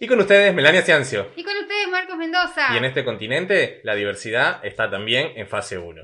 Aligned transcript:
Y 0.00 0.06
con 0.06 0.20
ustedes, 0.20 0.52
Melania 0.54 0.82
Ciancio. 0.82 1.30
Y 1.36 1.44
con 1.44 1.56
ustedes, 1.56 1.88
Marcos 1.88 2.16
Mendoza. 2.16 2.74
Y 2.74 2.78
en 2.78 2.84
este 2.84 3.04
continente, 3.04 3.80
la 3.84 3.94
diversidad 3.94 4.64
está 4.64 4.90
también 4.90 5.32
en 5.36 5.46
fase 5.46 5.78
1. 5.78 6.02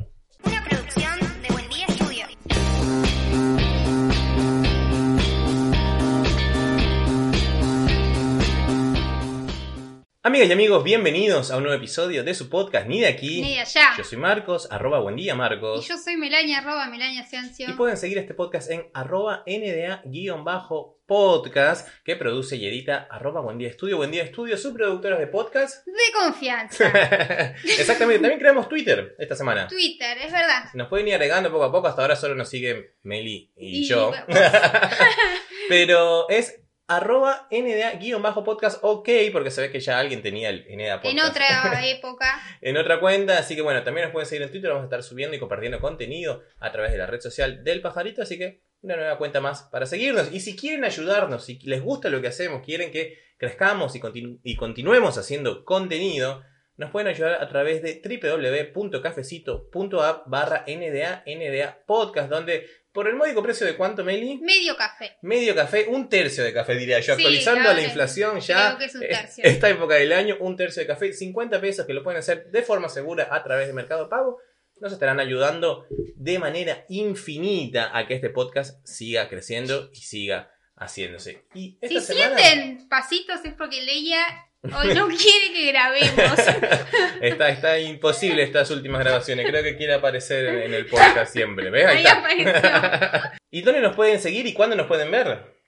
Amigas 10.22 10.50
y 10.50 10.52
amigos, 10.52 10.84
bienvenidos 10.84 11.50
a 11.50 11.56
un 11.56 11.62
nuevo 11.62 11.78
episodio 11.78 12.22
de 12.22 12.34
su 12.34 12.50
podcast 12.50 12.86
Ni 12.86 13.00
de 13.00 13.06
aquí. 13.06 13.40
Ni 13.40 13.54
de 13.54 13.60
allá. 13.60 13.94
Yo 13.96 14.04
soy 14.04 14.18
Marcos, 14.18 14.68
arroba 14.70 15.00
buen 15.00 15.16
día 15.16 15.32
Y 15.32 15.36
Marcos. 15.36 15.88
yo 15.88 15.96
soy 15.96 16.18
Melania, 16.18 16.58
arroba 16.58 16.88
Melania 16.88 17.24
Ciancio. 17.24 17.70
Y 17.70 17.72
pueden 17.72 17.96
seguir 17.96 18.18
este 18.18 18.34
podcast 18.34 18.70
en 18.70 18.90
arroba 18.92 19.42
NDA-podcast 19.46 21.88
que 22.04 22.16
produce 22.16 22.56
y 22.56 22.66
edita 22.66 23.08
arroba 23.10 23.40
buen 23.40 23.56
día 23.56 23.70
estudio. 23.70 23.96
Buen 23.96 24.10
día 24.10 24.22
estudio, 24.22 24.58
subproductoras 24.58 25.18
de 25.20 25.26
podcast. 25.26 25.86
De 25.86 25.92
confianza. 26.12 26.88
Exactamente, 27.64 28.20
también 28.20 28.40
creamos 28.40 28.68
Twitter 28.68 29.16
esta 29.18 29.34
semana. 29.34 29.68
Twitter, 29.68 30.18
es 30.18 30.30
verdad. 30.30 30.64
Nos 30.74 30.88
pueden 30.88 31.08
ir 31.08 31.14
agregando 31.14 31.50
poco 31.50 31.64
a 31.64 31.72
poco, 31.72 31.88
hasta 31.88 32.02
ahora 32.02 32.14
solo 32.14 32.34
nos 32.34 32.50
siguen 32.50 32.84
Meli 33.04 33.50
y, 33.56 33.84
Y 33.84 33.88
yo. 33.88 34.12
Pero 35.70 36.28
es 36.28 36.59
arroba 36.96 37.48
NDA-podcast 37.50 38.78
ok, 38.82 39.08
porque 39.32 39.50
se 39.50 39.62
ve 39.62 39.70
que 39.70 39.80
ya 39.80 39.98
alguien 39.98 40.22
tenía 40.22 40.50
el 40.50 40.66
NDA 40.68 41.00
podcast 41.00 41.18
En 41.18 41.20
otra 41.20 41.46
época. 41.86 42.40
en 42.60 42.76
otra 42.76 43.00
cuenta. 43.00 43.38
Así 43.38 43.54
que 43.56 43.62
bueno, 43.62 43.82
también 43.82 44.04
nos 44.06 44.12
pueden 44.12 44.28
seguir 44.28 44.42
en 44.42 44.50
Twitter. 44.50 44.70
Vamos 44.70 44.82
a 44.82 44.86
estar 44.86 45.02
subiendo 45.02 45.36
y 45.36 45.40
compartiendo 45.40 45.80
contenido 45.80 46.42
a 46.58 46.70
través 46.72 46.92
de 46.92 46.98
la 46.98 47.06
red 47.06 47.20
social 47.20 47.64
del 47.64 47.80
pajarito. 47.80 48.22
Así 48.22 48.38
que 48.38 48.62
una 48.82 48.96
nueva 48.96 49.18
cuenta 49.18 49.40
más 49.40 49.62
para 49.64 49.86
seguirnos. 49.86 50.32
Y 50.32 50.40
si 50.40 50.56
quieren 50.56 50.84
ayudarnos, 50.84 51.44
si 51.44 51.58
les 51.60 51.82
gusta 51.82 52.08
lo 52.08 52.20
que 52.20 52.28
hacemos, 52.28 52.62
quieren 52.64 52.90
que 52.90 53.18
crezcamos 53.38 53.94
y, 53.96 54.00
continu- 54.00 54.40
y 54.42 54.56
continuemos 54.56 55.16
haciendo 55.18 55.64
contenido, 55.64 56.42
nos 56.76 56.90
pueden 56.90 57.08
ayudar 57.08 57.42
a 57.42 57.48
través 57.48 57.82
de 57.82 58.00
www.cafecito.app 58.02 60.22
barra 60.26 60.64
NDA, 60.66 61.24
NDA 61.26 61.78
Podcast, 61.86 62.30
donde 62.30 62.66
por 62.92 63.08
el 63.08 63.14
módico 63.16 63.42
precio 63.42 63.66
de 63.66 63.76
cuánto, 63.76 64.04
Meli? 64.04 64.38
Medio 64.42 64.76
café. 64.76 65.16
Medio 65.22 65.54
café, 65.54 65.86
un 65.88 66.08
tercio 66.08 66.42
de 66.44 66.52
café 66.52 66.74
diría 66.74 66.98
yo, 67.00 67.14
Sí, 67.14 67.22
actualizando 67.22 67.64
la 67.64 67.70
a 67.70 67.74
la 67.74 67.82
inflación 67.82 68.40
ya. 68.40 68.68
creo 68.76 68.78
que 68.78 68.84
es 68.86 68.94
un 68.94 69.00
tercio. 69.02 69.44
esta 69.44 69.68
época 69.68 69.94
del 69.94 70.12
año, 70.12 70.36
un 70.40 70.56
tercio 70.56 70.80
de 70.82 70.86
café, 70.86 71.12
50 71.12 71.60
pesos 71.60 71.86
que 71.86 71.94
lo 71.94 72.02
pueden 72.02 72.18
hacer 72.18 72.50
de 72.50 72.62
forma 72.62 72.88
segura 72.88 73.28
a 73.30 73.42
través 73.42 73.66
de 73.68 73.72
Mercado 73.72 74.08
Pago. 74.08 74.38
Nos 74.80 74.92
estarán 74.92 75.20
ayudando 75.20 75.86
de 76.16 76.38
manera 76.38 76.84
infinita 76.88 77.96
a 77.96 78.06
que 78.06 78.14
este 78.14 78.30
podcast 78.30 78.84
siga 78.86 79.28
creciendo 79.28 79.90
y 79.92 79.98
siga 80.00 80.50
haciéndose. 80.74 81.44
Y 81.54 81.76
esta 81.82 82.00
Si 82.00 82.06
semana 82.14 82.38
sienten 82.38 82.88
pasitos 82.88 83.44
es 83.44 83.52
porque 83.52 83.82
Leia 83.82 84.18
hoy 84.62 84.94
no 84.94 85.08
quiere 85.08 85.52
que 85.52 85.72
grabemos. 85.72 86.38
está, 87.20 87.48
está 87.48 87.78
imposible 87.78 88.42
estas 88.42 88.70
últimas 88.70 89.00
grabaciones. 89.00 89.46
Creo 89.46 89.62
que 89.62 89.76
quiere 89.76 89.94
aparecer 89.94 90.46
en, 90.64 90.74
el 90.74 90.86
podcast 90.86 91.32
siempre. 91.32 91.70
¿Ves? 91.70 91.86
Ahí 91.86 91.98
Ahí 91.98 92.06
apareció. 92.06 93.30
¿Y 93.50 93.62
dónde 93.62 93.80
nos 93.80 93.96
pueden 93.96 94.20
seguir 94.20 94.46
y 94.46 94.54
cuándo 94.54 94.76
nos 94.76 94.86
pueden 94.86 95.10
ver? 95.10 95.60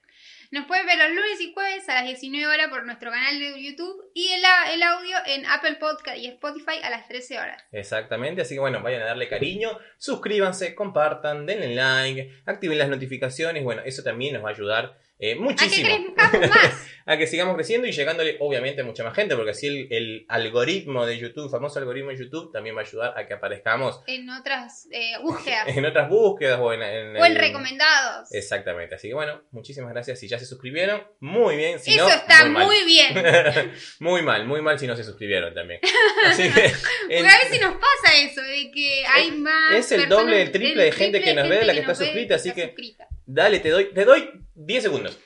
Nos 0.51 0.67
pueden 0.67 0.85
ver 0.85 0.99
los 0.99 1.09
lunes 1.09 1.41
y 1.41 1.51
jueves 1.51 1.89
a 1.89 1.95
las 1.95 2.05
19 2.05 2.45
horas 2.45 2.67
por 2.69 2.85
nuestro 2.85 3.09
canal 3.09 3.39
de 3.39 3.59
YouTube 3.59 4.11
y 4.13 4.33
el, 4.33 4.43
el 4.75 4.83
audio 4.83 5.17
en 5.25 5.47
Apple 5.47 5.77
Podcast 5.79 6.19
y 6.19 6.27
Spotify 6.27 6.79
a 6.83 6.91
las 6.91 7.07
13 7.07 7.39
horas. 7.39 7.63
Exactamente, 7.71 8.43
así 8.43 8.53
que 8.53 8.59
bueno, 8.59 8.83
vayan 8.83 9.01
a 9.01 9.05
darle 9.05 9.27
cariño, 9.27 9.79
suscríbanse, 9.97 10.75
compartan, 10.75 11.47
denle 11.47 11.73
like, 11.73 12.43
activen 12.45 12.77
las 12.77 12.89
notificaciones, 12.89 13.63
bueno, 13.63 13.81
eso 13.83 14.03
también 14.03 14.35
nos 14.35 14.43
va 14.43 14.49
a 14.49 14.53
ayudar 14.53 14.95
eh, 15.29 15.31
A 15.31 15.35
que 15.35 15.39
muchísimo 15.39 16.13
crezcamos 16.15 16.49
más. 16.49 16.87
a 17.05 17.17
que 17.17 17.27
sigamos 17.27 17.55
creciendo 17.55 17.85
y 17.85 17.91
llegándole 17.91 18.37
obviamente 18.39 18.79
a 18.81 18.85
mucha 18.85 19.03
más 19.03 19.13
gente, 19.13 19.35
porque 19.35 19.51
así 19.51 19.67
el, 19.67 19.87
el 19.91 20.25
algoritmo 20.29 21.05
de 21.05 21.17
YouTube, 21.17 21.51
famoso 21.51 21.77
algoritmo 21.79 22.11
de 22.11 22.17
YouTube, 22.17 22.51
también 22.53 22.77
va 22.77 22.81
a 22.81 22.85
ayudar 22.85 23.13
a 23.17 23.27
que 23.27 23.33
aparezcamos 23.33 24.01
en 24.07 24.29
otras 24.29 24.87
eh, 24.91 25.13
búsquedas 25.21 25.67
en 25.67 25.85
otras 25.85 26.07
búsquedas 26.09 26.59
o 26.61 26.71
en, 26.73 26.81
en 26.81 27.17
o 27.17 27.25
en 27.25 27.31
el- 27.33 27.37
recomendados. 27.37 28.31
Exactamente, 28.33 28.95
así 28.95 29.09
que 29.09 29.13
bueno, 29.15 29.41
muchísimas 29.51 29.91
gracias 29.91 30.17
si 30.19 30.27
ya 30.29 30.39
se 30.39 30.45
suscribieron, 30.45 31.03
muy 31.19 31.57
bien, 31.57 31.79
si 31.79 31.93
Eso 31.95 32.07
no, 32.07 32.09
está 32.13 32.45
muy, 32.47 32.85
bien. 32.85 33.13
muy 33.99 34.21
mal, 34.21 34.45
muy 34.45 34.61
mal 34.61 34.79
si 34.79 34.87
no 34.87 34.95
se 34.95 35.03
suscribieron 35.03 35.53
también. 35.53 35.81
Así 36.25 36.49
que, 36.51 36.71
en- 37.09 37.25
a 37.25 37.37
veces 37.39 37.61
nos 37.61 37.73
pasa 37.73 38.15
eso, 38.17 38.41
de 38.41 38.71
que 38.71 39.03
hay 39.13 39.31
más. 39.31 39.75
es 39.75 39.91
el 39.91 40.01
personas- 40.03 40.25
doble, 40.25 40.41
el 40.41 40.51
triple 40.51 40.83
de 40.85 40.91
gente 40.93 41.21
que 41.21 41.33
nos 41.33 41.49
ve 41.49 41.57
de 41.57 41.65
la 41.65 41.73
que 41.73 41.79
está 41.81 41.95
suscrita, 41.95 42.35
así 42.35 42.51
que- 42.53 42.67
suscrita. 42.67 43.07
Dale, 43.25 43.59
te 43.59 43.69
doy, 43.69 43.93
te 43.93 44.05
doy 44.05 44.29
10 44.55 44.83
segundos. 44.83 45.19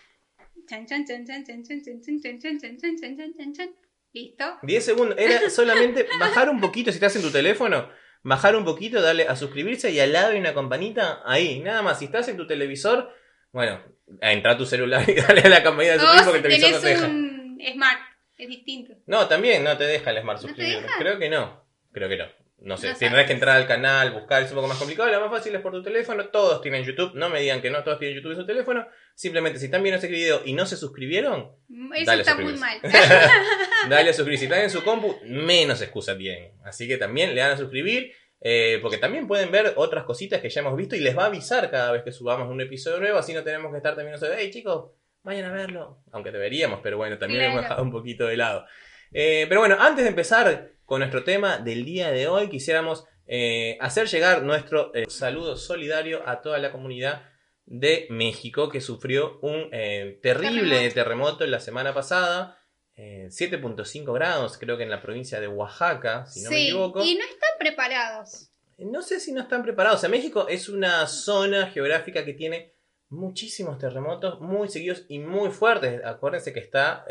Listo. 4.14 4.58
10 4.64 4.86
segundos. 4.86 5.18
Era 5.18 5.50
solamente 5.50 6.08
bajar 6.20 6.50
un 6.50 6.60
poquito, 6.60 6.92
si 6.92 6.96
estás 6.96 7.16
en 7.16 7.22
tu 7.22 7.32
teléfono, 7.32 7.90
bajar 8.24 8.56
un 8.56 8.66
poquito, 8.66 9.02
darle 9.02 9.28
a 9.28 9.36
suscribirse 9.36 9.92
y 9.92 10.00
al 10.00 10.14
lado 10.14 10.32
hay 10.32 10.40
una 10.40 10.54
campanita 10.54 11.22
ahí. 11.26 11.60
Nada 11.60 11.82
más, 11.82 12.00
si 12.00 12.06
estás 12.06 12.28
en 12.28 12.38
tu 12.38 12.48
televisor, 12.48 13.14
bueno, 13.52 13.82
entra 14.22 14.54
a 14.54 14.58
tu 14.58 14.66
celular 14.66 15.08
y 15.10 15.16
dale 15.16 15.42
a 15.42 15.50
la 15.50 15.64
campanita 15.64 15.94
de 15.94 16.00
suscribir 16.00 16.26
porque 16.26 16.38
el 16.38 16.44
televisor 16.44 16.72
no 16.72 16.80
te 16.82 16.88
deja. 16.88 17.08
un 17.08 17.60
smart, 17.74 18.00
es 18.38 18.48
distinto. 18.50 18.94
No, 19.06 19.28
también 19.28 19.64
no 19.64 19.78
te 19.78 19.86
deja 19.86 20.12
el 20.12 20.22
smart 20.22 20.40
suscribir. 20.40 20.86
Creo 20.98 21.20
que 21.20 21.30
no. 21.30 21.66
Creo 21.92 22.10
que 22.10 22.18
no. 22.18 22.47
No 22.60 22.76
sé, 22.76 22.88
No 22.90 22.94
tendrás 22.98 23.12
sabes. 23.12 23.28
que 23.28 23.34
entrar 23.34 23.56
al 23.58 23.68
canal, 23.68 24.12
buscar, 24.12 24.42
es 24.42 24.50
un 24.50 24.56
poco 24.56 24.68
más 24.68 24.78
complicado. 24.78 25.10
Lo 25.12 25.22
más 25.22 25.30
fácil 25.30 25.54
es 25.56 25.62
por 25.62 25.72
tu 25.72 25.84
teléfono. 25.84 26.26
Todos 26.30 26.62
tienen 26.62 26.84
YouTube. 26.84 27.12
No 27.14 27.30
me 27.30 27.40
digan 27.40 27.62
que 27.62 27.70
no, 27.70 27.84
todos 27.84 28.00
tienen 28.00 28.16
YouTube 28.18 28.32
en 28.32 28.38
su 28.40 28.46
teléfono. 28.48 28.88
Simplemente, 29.14 29.60
si 29.60 29.66
están 29.66 29.84
viendo 29.84 29.98
este 29.98 30.08
video 30.08 30.42
y 30.44 30.54
no 30.54 30.66
se 30.66 30.76
suscribieron, 30.76 31.52
Eso 31.96 32.06
Dale 32.06 32.22
está 32.22 32.36
muy 32.36 32.54
mal. 32.56 32.80
Dale 33.90 34.10
a 34.10 34.14
suscribir. 34.14 34.40
Si 34.40 34.46
están 34.46 34.62
en 34.62 34.70
su 34.70 34.84
compu, 34.84 35.16
menos 35.26 35.82
excusa 35.82 36.18
tienen. 36.18 36.52
Así 36.64 36.88
que 36.88 36.98
también 36.98 37.36
le 37.36 37.42
dan 37.42 37.52
a 37.52 37.58
suscribir. 37.58 38.12
eh, 38.42 38.80
porque 38.82 38.98
también 38.98 39.28
pueden 39.28 39.52
ver 39.52 39.74
otras 39.78 40.04
cositas 40.04 40.42
que 40.42 40.50
ya 40.50 40.62
hemos 40.62 40.76
visto 40.78 40.96
y 40.96 41.00
les 41.00 41.18
va 41.18 41.24
a 41.24 41.28
avisar 41.28 41.70
cada 41.72 41.92
vez 41.92 42.04
que 42.04 42.12
subamos 42.12 42.50
un 42.50 42.62
episodio 42.62 43.00
nuevo. 43.00 43.18
Así 43.18 43.34
no 43.34 43.44
tenemos 43.44 43.72
que 43.72 43.78
estar 43.78 43.96
también 43.96 44.14
nosotros, 44.14 44.38
hey 44.40 44.52
chicos, 44.52 44.92
vayan 45.24 45.46
a 45.46 45.52
verlo. 45.54 46.00
Aunque 46.12 46.32
deberíamos, 46.32 46.80
pero 46.84 46.98
bueno, 46.98 47.18
también 47.18 47.42
lo 47.44 47.48
hemos 47.50 47.62
dejado 47.64 47.82
un 47.84 47.92
poquito 47.92 48.28
de 48.28 48.38
lado. 48.38 48.66
Eh, 49.12 49.46
pero 49.50 49.62
bueno, 49.62 49.78
antes 49.80 50.04
de 50.04 50.10
empezar 50.10 50.70
con 50.88 51.00
nuestro 51.00 51.24
tema 51.26 51.58
del 51.58 51.84
día 51.84 52.12
de 52.12 52.28
hoy, 52.30 52.48
quisiéramos 52.50 53.04
eh, 53.28 53.78
hacer 53.82 54.08
llegar 54.08 54.42
nuestro 54.44 54.96
eh, 54.96 55.04
saludo 55.10 55.58
solidario 55.58 56.24
a 56.26 56.42
toda 56.42 56.60
la 56.60 56.72
comunidad 56.72 57.24
de 57.66 58.08
México 58.10 58.70
que 58.70 58.80
sufrió 58.80 59.38
un 59.42 59.68
eh, 59.74 60.18
terrible 60.24 60.70
Terremoto. 60.70 60.94
terremoto 60.94 61.46
la 61.48 61.60
semana 61.60 61.94
pasada. 61.94 62.58
eh, 62.96 63.28
7.5 63.30 64.14
grados, 64.14 64.58
creo 64.58 64.78
que 64.78 64.84
en 64.84 64.90
la 64.90 65.02
provincia 65.02 65.42
de 65.42 65.50
Oaxaca, 65.50 66.26
si 66.26 66.42
no 66.42 66.50
me 66.52 66.64
equivoco. 66.64 67.04
y 67.04 67.16
no 67.16 67.26
están 67.26 67.50
preparados. 67.60 68.50
No 68.78 69.02
sé 69.02 69.20
si 69.20 69.34
no 69.34 69.42
están 69.42 69.64
preparados. 69.64 69.98
O 69.98 70.02
sea, 70.02 70.10
México 70.10 70.48
es 70.48 70.70
una 70.70 71.06
zona 71.08 71.68
geográfica 71.68 72.24
que 72.24 72.34
tiene 72.34 72.72
muchísimos 73.10 73.78
terremotos 73.78 74.40
muy 74.40 74.70
seguidos 74.70 75.04
y 75.10 75.20
muy 75.20 75.50
fuertes. 75.52 76.02
Acuérdense 76.06 76.54
que 76.54 76.60
está 76.62 77.06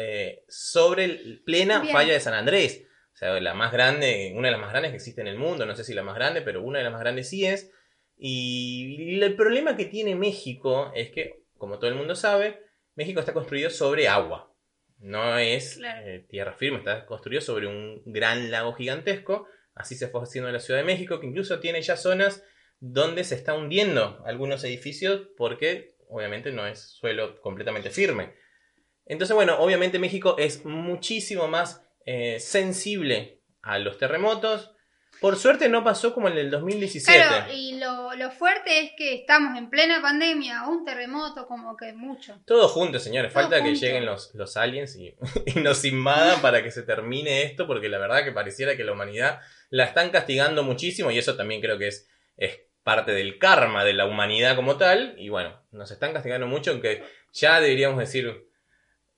sobre 0.48 1.04
el- 1.04 1.42
plena 1.44 1.80
Bien. 1.80 1.92
falla 1.92 2.14
de 2.14 2.20
San 2.20 2.32
Andrés. 2.34 2.85
O 3.16 3.18
sea, 3.18 3.40
la 3.40 3.54
más 3.54 3.72
grande, 3.72 4.34
una 4.36 4.48
de 4.48 4.52
las 4.52 4.60
más 4.60 4.68
grandes 4.68 4.90
que 4.90 4.96
existe 4.96 5.22
en 5.22 5.26
el 5.26 5.38
mundo. 5.38 5.64
No 5.64 5.74
sé 5.74 5.84
si 5.84 5.94
la 5.94 6.02
más 6.02 6.16
grande, 6.16 6.42
pero 6.42 6.62
una 6.62 6.76
de 6.76 6.84
las 6.84 6.92
más 6.92 7.00
grandes 7.00 7.30
sí 7.30 7.46
es. 7.46 7.72
Y 8.18 9.18
el 9.22 9.34
problema 9.36 9.74
que 9.74 9.86
tiene 9.86 10.14
México 10.14 10.92
es 10.94 11.12
que, 11.12 11.44
como 11.56 11.78
todo 11.78 11.88
el 11.88 11.96
mundo 11.96 12.14
sabe, 12.14 12.60
México 12.94 13.20
está 13.20 13.32
construido 13.32 13.70
sobre 13.70 14.06
agua. 14.06 14.52
No 14.98 15.38
es 15.38 15.76
Claro. 15.76 16.06
eh, 16.06 16.26
tierra 16.28 16.52
firme, 16.52 16.76
está 16.76 17.06
construido 17.06 17.40
sobre 17.40 17.66
un 17.66 18.02
gran 18.04 18.50
lago 18.50 18.74
gigantesco. 18.74 19.48
Así 19.74 19.94
se 19.94 20.08
fue 20.08 20.22
haciendo 20.22 20.50
en 20.50 20.54
la 20.54 20.60
Ciudad 20.60 20.80
de 20.80 20.84
México, 20.86 21.18
que 21.18 21.26
incluso 21.26 21.58
tiene 21.58 21.80
ya 21.80 21.96
zonas 21.96 22.44
donde 22.80 23.24
se 23.24 23.34
está 23.34 23.54
hundiendo 23.54 24.22
algunos 24.26 24.62
edificios 24.64 25.28
porque 25.38 25.96
obviamente 26.10 26.52
no 26.52 26.66
es 26.66 26.80
suelo 26.80 27.40
completamente 27.40 27.88
firme. 27.88 28.34
Entonces, 29.06 29.34
bueno, 29.34 29.58
obviamente 29.58 29.98
México 29.98 30.36
es 30.38 30.66
muchísimo 30.66 31.48
más 31.48 31.85
eh, 32.06 32.40
sensible 32.40 33.42
a 33.62 33.78
los 33.78 33.98
terremotos. 33.98 34.72
Por 35.20 35.36
suerte 35.36 35.68
no 35.68 35.82
pasó 35.82 36.12
como 36.14 36.28
en 36.28 36.36
el 36.36 36.50
2017. 36.50 37.18
Claro, 37.18 37.52
y 37.52 37.78
lo, 37.78 38.14
lo 38.14 38.30
fuerte 38.30 38.80
es 38.80 38.92
que 38.96 39.14
estamos 39.14 39.56
en 39.58 39.70
plena 39.70 40.00
pandemia, 40.02 40.68
un 40.68 40.84
terremoto, 40.84 41.46
como 41.46 41.76
que 41.76 41.94
mucho. 41.94 42.38
Todos 42.46 42.70
juntos, 42.72 43.02
señores. 43.02 43.32
Todo 43.32 43.42
Falta 43.42 43.56
que 43.56 43.70
junto. 43.70 43.80
lleguen 43.80 44.04
los, 44.06 44.34
los 44.34 44.56
aliens 44.56 44.94
y, 44.96 45.14
y 45.46 45.60
nos 45.60 45.84
invadan 45.84 46.40
para 46.42 46.62
que 46.62 46.70
se 46.70 46.82
termine 46.82 47.42
esto, 47.42 47.66
porque 47.66 47.88
la 47.88 47.98
verdad 47.98 48.24
que 48.24 48.32
pareciera 48.32 48.76
que 48.76 48.84
la 48.84 48.92
humanidad 48.92 49.40
la 49.70 49.84
están 49.84 50.10
castigando 50.10 50.62
muchísimo 50.62 51.10
y 51.10 51.18
eso 51.18 51.34
también 51.34 51.60
creo 51.60 51.78
que 51.78 51.88
es, 51.88 52.08
es 52.36 52.60
parte 52.82 53.12
del 53.12 53.38
karma 53.38 53.84
de 53.84 53.94
la 53.94 54.06
humanidad 54.06 54.54
como 54.54 54.76
tal. 54.76 55.14
Y 55.18 55.30
bueno, 55.30 55.60
nos 55.72 55.90
están 55.90 56.12
castigando 56.12 56.46
mucho, 56.46 56.70
aunque 56.70 57.02
ya 57.32 57.58
deberíamos 57.60 57.98
decir, 57.98 58.46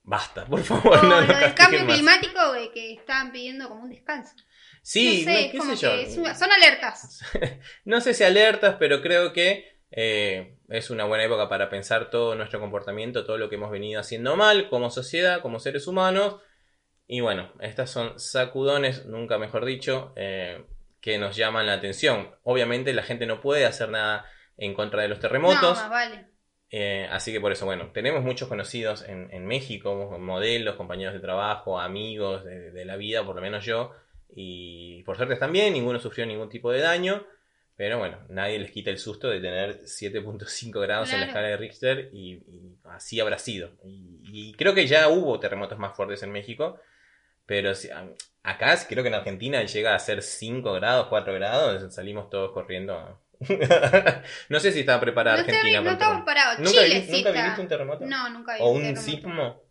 basta, 0.08 0.44
por 0.46 0.62
favor. 0.62 1.04
No 1.04 1.16
castiguen 1.26 1.52
cambio 1.54 1.84
más". 1.84 1.94
climático 1.94 2.52
de 2.52 2.70
que 2.72 2.92
estaban 2.94 3.30
pidiendo 3.32 3.68
como 3.68 3.82
un 3.84 3.90
descanso. 3.90 4.34
Sí, 4.82 5.24
no 5.26 5.32
no, 5.32 5.38
sé, 5.38 5.50
qué 5.50 5.60
sé 5.60 5.76
yo. 6.16 6.20
una- 6.22 6.34
son 6.34 6.50
alertas. 6.50 7.20
No 7.84 8.00
sé 8.00 8.14
si 8.14 8.24
alertas, 8.24 8.76
pero 8.78 9.02
creo 9.02 9.32
que 9.32 9.78
eh, 9.90 10.56
es 10.68 10.90
una 10.90 11.04
buena 11.04 11.24
época 11.24 11.48
para 11.48 11.68
pensar 11.70 12.10
todo 12.10 12.34
nuestro 12.34 12.60
comportamiento, 12.60 13.24
todo 13.24 13.38
lo 13.38 13.48
que 13.48 13.56
hemos 13.56 13.70
venido 13.70 14.00
haciendo 14.00 14.36
mal 14.36 14.68
como 14.68 14.90
sociedad, 14.90 15.40
como 15.42 15.60
seres 15.60 15.86
humanos, 15.86 16.36
Y 17.06 17.20
bueno, 17.20 17.52
estas 17.60 17.90
son 17.90 18.18
sacudones, 18.18 19.06
nunca 19.06 19.38
mejor 19.38 19.64
dicho, 19.64 20.12
eh, 20.16 20.64
que 21.00 21.16
nos 21.18 21.36
llaman 21.36 21.66
la 21.66 21.74
atención. 21.74 22.34
Obviamente 22.42 22.92
la 22.92 23.02
gente 23.02 23.24
no 23.26 23.40
puede 23.40 23.64
hacer 23.64 23.88
nada 23.88 24.26
en 24.58 24.74
contra 24.74 25.02
de 25.02 25.08
los 25.08 25.18
No, 25.18 25.22
terremotos. 25.22 25.78
más 25.78 25.88
vale. 25.90 26.26
Eh, 26.70 27.08
así 27.10 27.32
que 27.32 27.40
por 27.40 27.50
eso, 27.52 27.64
bueno, 27.64 27.90
tenemos 27.92 28.22
muchos 28.22 28.48
conocidos 28.48 29.02
en, 29.08 29.30
en 29.32 29.46
México, 29.46 30.18
modelos, 30.18 30.76
compañeros 30.76 31.14
de 31.14 31.20
trabajo, 31.20 31.80
amigos 31.80 32.44
de, 32.44 32.70
de 32.70 32.84
la 32.84 32.96
vida, 32.96 33.24
por 33.24 33.36
lo 33.36 33.40
menos 33.42 33.64
yo. 33.64 33.92
Y 34.34 35.02
por 35.04 35.16
suerte 35.16 35.34
están 35.34 35.52
bien, 35.52 35.72
ninguno 35.72 35.98
sufrió 35.98 36.26
ningún 36.26 36.48
tipo 36.50 36.70
de 36.70 36.80
daño. 36.80 37.24
Pero 37.76 37.98
bueno, 37.98 38.18
nadie 38.28 38.58
les 38.58 38.72
quita 38.72 38.90
el 38.90 38.98
susto 38.98 39.28
de 39.28 39.40
tener 39.40 39.82
7.5 39.84 40.80
grados 40.80 41.08
en 41.12 41.20
la 41.20 41.26
escala 41.28 41.46
de 41.48 41.56
Richter 41.56 42.10
y, 42.12 42.32
y 42.34 42.76
así 42.84 43.20
habrá 43.20 43.38
sido. 43.38 43.70
Y, 43.84 44.18
y 44.24 44.52
creo 44.54 44.74
que 44.74 44.86
ya 44.88 45.08
hubo 45.08 45.38
terremotos 45.38 45.78
más 45.78 45.96
fuertes 45.96 46.22
en 46.24 46.32
México. 46.32 46.78
Pero 47.46 47.74
si- 47.74 47.88
acá 48.42 48.76
creo 48.88 49.02
que 49.02 49.08
en 49.08 49.14
Argentina 49.14 49.62
llega 49.62 49.94
a 49.94 49.98
ser 50.00 50.22
5 50.22 50.72
grados, 50.74 51.06
4 51.08 51.32
grados, 51.34 51.94
salimos 51.94 52.28
todos 52.30 52.52
corriendo. 52.52 53.20
no 54.48 54.60
sé 54.60 54.72
si 54.72 54.80
estaba 54.80 55.00
preparada 55.00 55.36
No, 55.38 55.42
Argentina 55.44 55.80
no 55.80 55.96
terremoto. 55.96 56.24
parados. 56.24 56.58
¿Nunca, 56.58 56.70
Chile 56.82 57.00
vi- 57.00 57.06
sí 57.06 57.12
nunca 57.12 57.28
está. 57.28 57.40
viviste 57.42 57.60
un 57.62 57.68
terremoto? 57.68 58.06
No, 58.06 58.28
nunca 58.30 58.54
vi 58.54 58.60
¿O 58.62 58.68
un 58.70 58.96
sismo? 58.96 59.62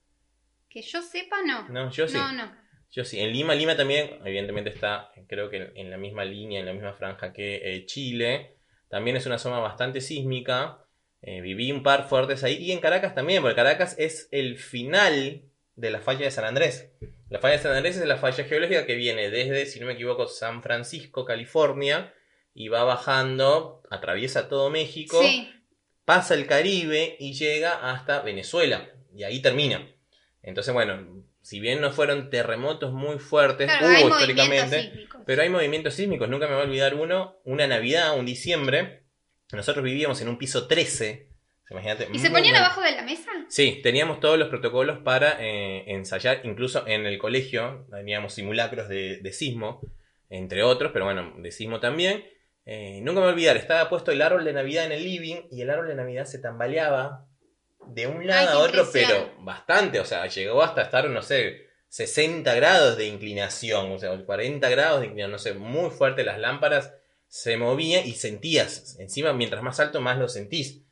Que 0.70 0.82
yo 0.82 1.02
sepa, 1.02 1.38
no. 1.46 1.68
No, 1.70 1.92
yo 1.92 2.08
sí. 2.08 2.16
No, 2.18 2.32
no. 2.34 2.56
Yo 2.92 3.04
sí. 3.04 3.20
En 3.20 3.32
Lima, 3.32 3.54
Lima 3.56 3.76
también, 3.76 4.20
evidentemente 4.26 4.70
está, 4.70 5.12
creo 5.28 5.50
que 5.50 5.72
en 5.76 5.90
la 5.90 5.98
misma 5.98 6.24
línea, 6.24 6.60
en 6.60 6.66
la 6.66 6.74
misma 6.74 6.94
franja 6.94 7.34
que 7.34 7.56
eh, 7.64 7.86
Chile. 7.86 8.56
También 8.90 9.18
es 9.18 9.26
una 9.26 9.38
zona 9.38 9.60
bastante 9.60 10.00
sísmica. 10.02 10.80
Eh, 11.22 11.42
viví 11.42 11.72
un 11.72 11.84
par 11.84 12.08
fuertes 12.08 12.44
ahí. 12.44 12.56
Y 12.56 12.72
en 12.72 12.80
Caracas 12.80 13.14
también, 13.16 13.42
porque 13.42 13.56
Caracas 13.56 13.96
es 13.98 14.30
el 14.32 14.58
final 14.58 15.42
de 15.76 15.92
la 15.92 16.00
falla 16.00 16.22
de 16.26 16.32
San 16.32 16.46
Andrés. 16.46 16.92
La 17.30 17.40
falla 17.40 17.58
de 17.58 17.64
San 17.64 17.74
Andrés 17.76 17.98
es 17.98 18.06
la 18.06 18.18
falla 18.18 18.46
geológica 18.46 18.86
que 18.86 18.96
viene 18.96 19.30
desde, 19.30 19.66
si 19.66 19.80
no 19.82 19.88
me 19.88 19.94
equivoco, 19.94 20.28
San 20.28 20.64
Francisco, 20.64 21.26
California, 21.26 22.14
y 22.60 22.70
va 22.70 22.84
bajando, 22.84 23.84
atraviesa 23.92 24.50
todo 24.50 24.70
México, 24.72 25.22
Sí. 25.22 25.48
pasa 26.06 26.34
el 26.34 26.48
Caribe 26.48 27.16
y 27.20 27.34
llega 27.34 27.92
hasta 27.92 28.22
Venezuela. 28.22 28.90
Y 29.16 29.24
ahí 29.24 29.42
termina. 29.42 29.88
Entonces, 30.42 30.74
bueno, 30.74 31.24
si 31.42 31.60
bien 31.60 31.82
no 31.82 31.92
fueron 31.92 32.30
terremotos 32.32 32.92
muy 32.94 33.20
fuertes, 33.20 33.68
Claro, 33.68 33.88
hubo 33.88 34.10
históricamente, 34.10 35.08
pero 35.26 35.44
hay 35.44 35.50
movimientos 35.50 35.94
sísmicos. 35.94 36.28
Nunca 36.30 36.48
me 36.48 36.54
voy 36.56 36.64
a 36.64 36.66
olvidar 36.66 36.96
uno, 36.96 37.36
una 37.44 37.68
Navidad, 37.68 38.18
un 38.18 38.26
diciembre. 38.26 39.04
Nosotros 39.52 39.84
vivíamos 39.86 40.20
en 40.22 40.30
un 40.30 40.38
piso 40.40 40.68
13. 40.68 41.28
Imagínate. 41.70 42.08
¿Y 42.14 42.20
se 42.20 42.32
ponían 42.32 42.54
mal. 42.54 42.64
abajo 42.64 42.82
de 42.82 42.92
la 42.92 43.04
mesa? 43.04 43.30
Sí, 43.50 43.82
teníamos 43.84 44.20
todos 44.20 44.40
los 44.40 44.48
protocolos 44.50 45.00
para 45.00 45.38
eh, 45.40 45.84
ensayar, 45.88 46.42
incluso 46.44 46.88
en 46.88 47.06
el 47.06 47.18
colegio 47.20 47.86
teníamos 47.92 48.34
simulacros 48.34 48.88
de, 48.90 49.18
de 49.18 49.34
sismo, 49.34 49.82
entre 50.30 50.64
otros, 50.64 50.92
pero 50.92 51.06
bueno, 51.06 51.34
de 51.38 51.52
sismo 51.52 51.80
también. 51.80 52.26
Eh, 52.70 53.00
nunca 53.02 53.22
me 53.22 53.28
voy 53.28 53.30
a 53.30 53.34
olvidar, 53.34 53.56
estaba 53.56 53.90
puesto 53.90 54.12
el 54.12 54.22
árbol 54.22 54.44
de 54.44 54.52
Navidad 54.52 54.86
en 54.86 54.92
el 54.92 55.04
living 55.04 55.44
y 55.50 55.62
el 55.62 55.70
árbol 55.70 55.88
de 55.88 55.96
Navidad 55.96 56.26
se 56.26 56.40
tambaleaba 56.40 57.26
de 57.88 58.08
un 58.08 58.28
lado 58.28 58.50
Ay, 58.50 58.56
a 58.56 58.60
otro, 58.60 58.90
pero 58.92 59.34
bastante, 59.40 60.02
o 60.02 60.06
sea, 60.06 60.28
llegó 60.28 60.62
hasta 60.62 60.82
estar, 60.82 61.10
no 61.10 61.22
sé, 61.22 61.68
60 61.88 62.54
grados 62.56 62.98
de 62.98 63.08
inclinación, 63.08 63.94
o 63.94 63.98
sea, 63.98 64.18
40 64.26 64.70
grados 64.70 65.00
de 65.00 65.06
inclinación, 65.06 65.32
no 65.32 65.40
sé, 65.40 65.54
muy 65.54 65.92
fuerte, 65.92 66.26
las 66.26 66.40
lámparas 66.40 66.94
se 67.28 67.56
movían 67.56 68.06
y 68.06 68.12
sentías, 68.12 68.98
encima 69.00 69.32
mientras 69.32 69.64
más 69.64 69.80
alto 69.80 70.02
más 70.02 70.18
lo 70.18 70.28
sentís 70.28 70.84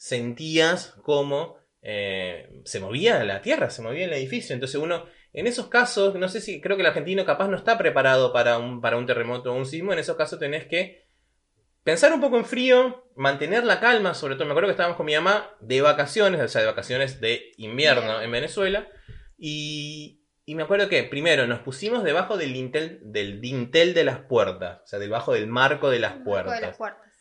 sentías 0.00 0.94
como 1.02 1.58
eh, 1.82 2.48
se 2.64 2.80
movía 2.80 3.22
la 3.22 3.42
tierra, 3.42 3.68
se 3.68 3.82
movía 3.82 4.06
el 4.06 4.12
edificio. 4.14 4.54
Entonces 4.54 4.80
uno, 4.80 5.04
en 5.34 5.46
esos 5.46 5.68
casos, 5.68 6.14
no 6.14 6.26
sé 6.30 6.40
si 6.40 6.62
creo 6.62 6.76
que 6.76 6.82
el 6.82 6.88
argentino 6.88 7.26
capaz 7.26 7.48
no 7.48 7.56
está 7.58 7.76
preparado 7.76 8.32
para 8.32 8.56
un, 8.56 8.80
para 8.80 8.96
un 8.96 9.04
terremoto 9.04 9.52
o 9.52 9.56
un 9.56 9.66
sismo, 9.66 9.92
en 9.92 9.98
esos 9.98 10.16
casos 10.16 10.38
tenés 10.38 10.66
que 10.66 11.09
pensar 11.82 12.12
un 12.12 12.20
poco 12.20 12.36
en 12.36 12.44
frío, 12.44 13.10
mantener 13.16 13.64
la 13.64 13.80
calma, 13.80 14.14
sobre 14.14 14.34
todo 14.34 14.46
me 14.46 14.52
acuerdo 14.52 14.68
que 14.68 14.72
estábamos 14.72 14.96
con 14.96 15.06
mi 15.06 15.14
mamá 15.14 15.50
de 15.60 15.80
vacaciones, 15.82 16.40
o 16.40 16.48
sea, 16.48 16.60
de 16.60 16.66
vacaciones 16.66 17.20
de 17.20 17.52
invierno 17.56 18.12
Bien. 18.12 18.22
en 18.22 18.30
Venezuela, 18.30 18.88
y, 19.38 20.22
y 20.44 20.54
me 20.54 20.62
acuerdo 20.62 20.88
que 20.88 21.02
primero 21.04 21.46
nos 21.46 21.60
pusimos 21.60 22.04
debajo 22.04 22.36
del 22.36 22.52
dintel, 22.52 23.00
del 23.02 23.40
dintel 23.40 23.94
de 23.94 24.04
las 24.04 24.18
puertas, 24.18 24.80
o 24.84 24.86
sea, 24.86 24.98
debajo 24.98 25.32
del 25.32 25.46
marco 25.46 25.90
de 25.90 25.98
las 25.98 26.14
puertas 26.24 26.60
de 26.60 26.66
las 26.66 26.76
puertas. 26.76 27.12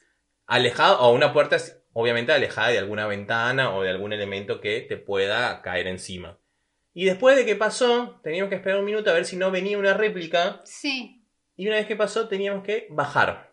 alejado, 0.46 1.00
o 1.00 1.14
una 1.14 1.34
puerta 1.34 1.58
obviamente 1.94 2.32
alejada 2.32 2.70
de 2.70 2.78
alguna 2.78 3.08
ventana 3.08 3.76
o 3.76 3.82
de 3.82 3.90
algún 3.90 4.14
elemento 4.14 4.62
que 4.62 4.82
te 4.82 4.98
pueda 4.98 5.62
caer 5.62 5.88
encima. 5.88 6.40
Y 6.94 7.06
después 7.06 7.36
de 7.36 7.46
que 7.46 7.56
pasó, 7.56 8.20
teníamos 8.24 8.50
que 8.50 8.56
esperar 8.56 8.80
un 8.80 8.86
minuto 8.86 9.10
a 9.10 9.14
ver 9.14 9.26
si 9.26 9.38
no 9.38 9.52
venía 9.52 9.78
una 9.78 9.94
réplica. 9.94 10.62
Sí. 10.66 11.24
Y 11.56 11.68
una 11.68 11.78
vez 11.78 11.88
que 11.88 11.96
pasó, 11.96 12.28
teníamos 12.28 12.64
que 12.64 12.88
bajar. 12.90 13.49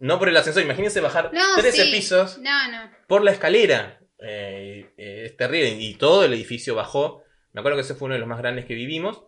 No 0.00 0.18
por 0.18 0.28
el 0.28 0.36
ascensor, 0.36 0.62
imagínense 0.62 1.00
bajar 1.00 1.30
No, 1.32 1.42
13 1.58 1.84
sí. 1.84 1.90
pisos 1.92 2.38
No, 2.38 2.70
no. 2.70 2.90
por 3.08 3.22
la 3.24 3.32
escalera. 3.32 4.00
Eh, 4.18 4.90
eh, 4.96 5.22
es 5.26 5.36
terrible. 5.36 5.70
Y 5.70 5.94
todo 5.94 6.24
el 6.24 6.32
edificio 6.32 6.74
bajó. 6.74 7.22
Me 7.52 7.60
acuerdo 7.60 7.76
que 7.76 7.82
ese 7.82 7.94
fue 7.94 8.06
uno 8.06 8.14
de 8.14 8.20
los 8.20 8.28
más 8.28 8.38
grandes 8.38 8.64
que 8.64 8.74
vivimos. 8.74 9.24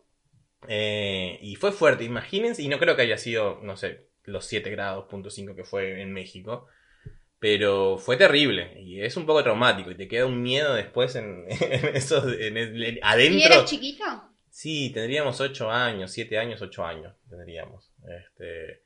Eh, 0.68 1.38
y 1.42 1.56
fue 1.56 1.72
fuerte, 1.72 2.04
imagínense. 2.04 2.62
Y 2.62 2.68
no 2.68 2.78
creo 2.78 2.96
que 2.96 3.02
haya 3.02 3.18
sido, 3.18 3.60
no 3.62 3.76
sé, 3.76 4.08
los 4.24 4.46
7 4.46 4.70
grados, 4.70 5.06
punto 5.08 5.30
5 5.30 5.54
que 5.54 5.64
fue 5.64 6.00
en 6.02 6.12
México. 6.12 6.66
Pero 7.40 7.98
fue 7.98 8.16
terrible. 8.16 8.80
Y 8.80 9.02
es 9.02 9.16
un 9.16 9.26
poco 9.26 9.42
traumático. 9.42 9.90
Y 9.90 9.96
te 9.96 10.08
queda 10.08 10.26
un 10.26 10.42
miedo 10.42 10.74
después 10.74 11.14
en, 11.16 11.44
en 11.60 11.96
esos. 11.96 12.24
en 12.38 12.56
en- 12.56 12.76
¿Y 12.76 12.98
adentro. 13.02 13.46
eras 13.46 13.64
chiquito? 13.66 14.04
Sí, 14.50 14.90
tendríamos 14.92 15.40
8 15.40 15.70
años, 15.70 16.10
7 16.10 16.36
años, 16.38 16.60
8 16.62 16.84
años 16.84 17.14
tendríamos. 17.28 17.92
Este, 18.24 18.82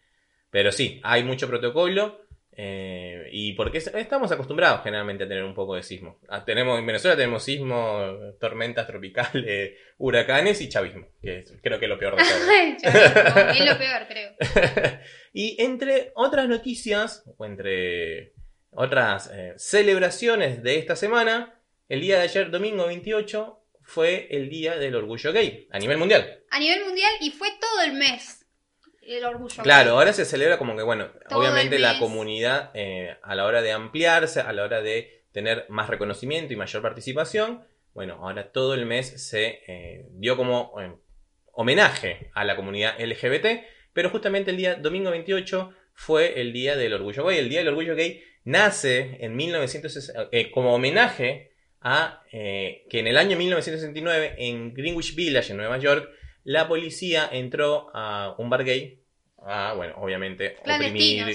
pero 0.53 0.71
sí, 0.71 1.01
hay 1.03 1.25
mucho 1.25 1.49
protocolo. 1.49 2.21
eh, 2.55 3.31
y 3.33 3.55
porque 3.55 3.79
es- 3.79 3.87
estamos 3.95 4.31
acostumbrados 4.31 4.83
generalmente 4.85 5.25
a 5.25 5.27
tener 5.29 5.43
un 5.43 5.55
poco 5.55 5.75
de 5.75 5.83
sismo. 5.83 6.19
Ah, 6.29 6.45
tenemos, 6.45 6.79
en 6.79 6.85
Venezuela 6.85 7.17
tenemos 7.17 7.43
sismo, 7.43 7.99
tormentas 8.39 8.87
tropicales, 8.87 9.79
huracanes 9.97 10.61
y 10.61 10.69
chavismo, 10.69 11.07
que 11.23 11.39
es- 11.39 11.55
creo 11.63 11.79
que 11.79 11.87
es 11.87 11.89
lo 11.89 11.99
peor 11.99 12.15
de 12.17 12.23
todo. 12.23 12.93
Es 13.59 13.65
lo 13.67 13.79
peor, 13.79 14.07
creo. 14.07 14.33
y 15.33 15.57
entre 15.63 16.13
otras 16.15 16.47
noticias, 16.47 17.25
o 17.39 17.47
entre 17.47 18.35
otras 18.71 19.31
eh, 19.33 19.55
celebraciones 19.57 20.63
de 20.63 20.77
esta 20.79 20.95
semana, 20.95 21.59
el 21.89 22.03
día 22.03 22.17
de 22.19 22.25
ayer, 22.25 22.51
domingo 22.51 22.87
28, 22.87 23.59
fue 23.83 24.29
el 24.31 24.51
día 24.51 24.77
del 24.77 24.95
orgullo 24.95 25.33
gay 25.33 25.69
a 25.71 25.79
nivel 25.79 25.97
mundial. 25.97 26.43
A 26.51 26.59
nivel 26.59 26.85
mundial 26.85 27.13
y 27.21 27.31
fue 27.31 27.49
todo 27.59 27.81
el 27.83 27.95
mes 27.95 28.42
el 29.03 29.25
orgullo. 29.25 29.63
Claro, 29.63 29.93
ahora 29.93 30.13
se 30.13 30.25
celebra 30.25 30.59
como 30.59 30.77
que, 30.77 30.83
bueno, 30.83 31.09
Todo 31.29 31.41
obviamente 31.41 31.79
la 31.79 31.99
comunidad 31.99 32.71
eh, 32.75 33.17
a 33.23 33.35
la 33.35 33.45
hora 33.45 33.63
de 33.63 33.73
ampliarse, 33.73 34.41
a 34.41 34.53
la 34.53 34.65
hora 34.65 34.81
de 34.81 35.25
tener 35.33 35.67
más 35.69 35.89
reconocimiento 35.89 36.53
y 36.53 36.57
mayor 36.57 36.83
participación, 36.83 37.65
bueno, 37.95 38.15
ahora 38.23 38.53
todo 38.53 38.75
el 38.75 38.87
mes 38.87 39.29
se 39.29 39.63
eh, 39.67 40.07
dio 40.13 40.37
como 40.37 40.75
eh, 40.81 40.93
homenaje 41.53 42.31
a 42.35 42.45
la 42.45 42.57
comunidad 42.57 42.99
LGBT, 42.99 43.47
pero 43.93 44.11
justamente 44.11 44.51
el 44.51 44.57
día 44.57 44.77
domingo 44.77 45.11
28 45.11 45.75
fue 45.95 46.41
el 46.41 46.53
día 46.53 46.77
del 46.77 46.95
orgullo 46.95 47.25
gay. 47.27 47.39
El 47.39 47.49
día 47.49 47.61
del 47.61 47.69
orgullo 47.69 47.95
gay 47.95 48.23
nace 48.45 49.19
en 49.21 49.37
1960, 49.37 50.29
eh, 50.33 50.51
como 50.51 50.75
homenaje 50.75 51.53
a 51.81 52.23
eh, 52.33 52.87
que 52.89 53.01
en 53.01 53.09
el 53.09 53.19
año 53.19 53.37
1969 53.37 54.37
en 54.39 54.73
Greenwich 54.73 55.15
Village, 55.15 55.51
en 55.51 55.59
Nueva 55.59 55.79
York, 55.79 56.09
la 56.45 56.69
policía 56.69 57.29
entró 57.31 57.91
a 57.95 58.35
un 58.39 58.51
bar 58.51 58.65
gay 58.65 59.01
a, 59.45 59.75
bueno, 59.75 59.95
obviamente, 59.99 60.57
oprimir. 60.63 61.27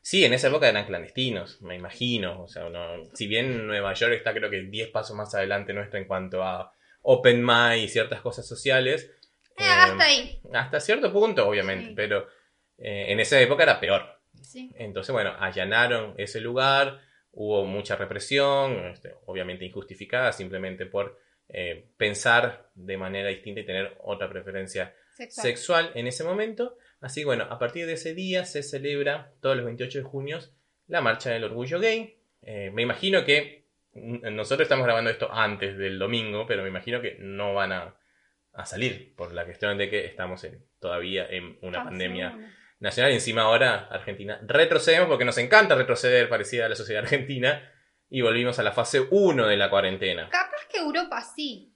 Sí, 0.00 0.22
en 0.24 0.34
esa 0.34 0.48
época 0.48 0.68
eran 0.68 0.84
clandestinos, 0.86 1.62
me 1.62 1.76
imagino. 1.76 2.42
O 2.42 2.48
sea, 2.48 2.66
uno- 2.66 3.04
si 3.14 3.26
bien 3.26 3.66
Nueva 3.66 3.94
York 3.94 4.12
está 4.14 4.34
creo 4.34 4.50
que 4.50 4.60
10 4.62 4.88
pasos 4.90 5.16
más 5.16 5.34
adelante 5.34 5.72
nuestro 5.72 5.98
en 5.98 6.04
cuanto 6.04 6.42
a 6.42 6.70
Open 7.02 7.42
Mind 7.44 7.82
y 7.84 7.88
ciertas 7.88 8.20
cosas 8.20 8.46
sociales. 8.46 9.10
Eh, 9.56 9.62
eh, 9.62 9.64
hasta 9.66 10.04
ahí. 10.04 10.40
hasta 10.52 10.80
cierto 10.80 11.10
punto, 11.12 11.48
obviamente, 11.48 11.88
Sí. 11.88 11.92
pero 11.96 12.26
eh, 12.76 13.06
en 13.08 13.20
esa 13.20 13.40
época 13.40 13.62
era 13.62 13.80
peor. 13.80 14.20
Sí. 14.42 14.70
Entonces, 14.76 15.12
bueno, 15.12 15.34
allanaron 15.38 16.14
ese 16.18 16.40
lugar, 16.40 17.00
hubo 17.32 17.64
mucha 17.64 17.96
represión, 17.96 18.86
este, 18.88 19.14
obviamente 19.26 19.64
injustificada, 19.64 20.32
simplemente 20.32 20.84
por 20.86 21.18
eh, 21.48 21.86
pensar 21.96 22.70
de 22.74 22.96
manera 22.96 23.28
distinta 23.28 23.60
y 23.60 23.66
tener 23.66 23.96
otra 24.02 24.28
preferencia 24.28 24.94
Sexual. 25.16 25.46
sexual 25.46 25.90
en 25.94 26.06
ese 26.06 26.24
momento. 26.24 26.76
Así 27.00 27.20
que 27.20 27.26
bueno, 27.26 27.44
a 27.44 27.58
partir 27.58 27.86
de 27.86 27.92
ese 27.94 28.14
día 28.14 28.44
se 28.44 28.62
celebra 28.62 29.32
todos 29.40 29.56
los 29.56 29.64
28 29.64 29.98
de 29.98 30.04
junio 30.04 30.38
la 30.86 31.00
marcha 31.00 31.30
del 31.30 31.44
orgullo 31.44 31.78
gay. 31.80 32.18
Eh, 32.42 32.70
me 32.72 32.82
imagino 32.82 33.24
que 33.24 33.64
nosotros 33.94 34.64
estamos 34.66 34.84
grabando 34.84 35.10
esto 35.10 35.32
antes 35.32 35.78
del 35.78 35.98
domingo, 35.98 36.46
pero 36.46 36.62
me 36.62 36.68
imagino 36.68 37.00
que 37.00 37.16
no 37.20 37.54
van 37.54 37.72
a, 37.72 37.94
a 38.52 38.66
salir 38.66 39.14
por 39.14 39.32
la 39.32 39.44
cuestión 39.44 39.78
de 39.78 39.88
que 39.88 40.04
estamos 40.04 40.42
en- 40.44 40.64
todavía 40.80 41.26
en 41.30 41.58
una 41.62 41.84
pandemia 41.84 42.36
nacional 42.80 43.12
y 43.12 43.14
encima 43.14 43.42
ahora 43.42 43.86
Argentina 43.90 44.40
retrocedemos 44.46 45.08
porque 45.08 45.24
nos 45.24 45.38
encanta 45.38 45.74
retroceder 45.76 46.28
parecida 46.28 46.66
a 46.66 46.68
la 46.68 46.74
sociedad 46.74 47.02
argentina 47.04 47.70
y 48.10 48.20
volvimos 48.20 48.58
a 48.58 48.62
la 48.62 48.72
fase 48.72 49.06
1 49.10 49.46
de 49.46 49.56
la 49.56 49.70
cuarentena. 49.70 50.28
Capaz 50.30 50.66
que 50.70 50.78
Europa 50.78 51.22
sí. 51.22 51.70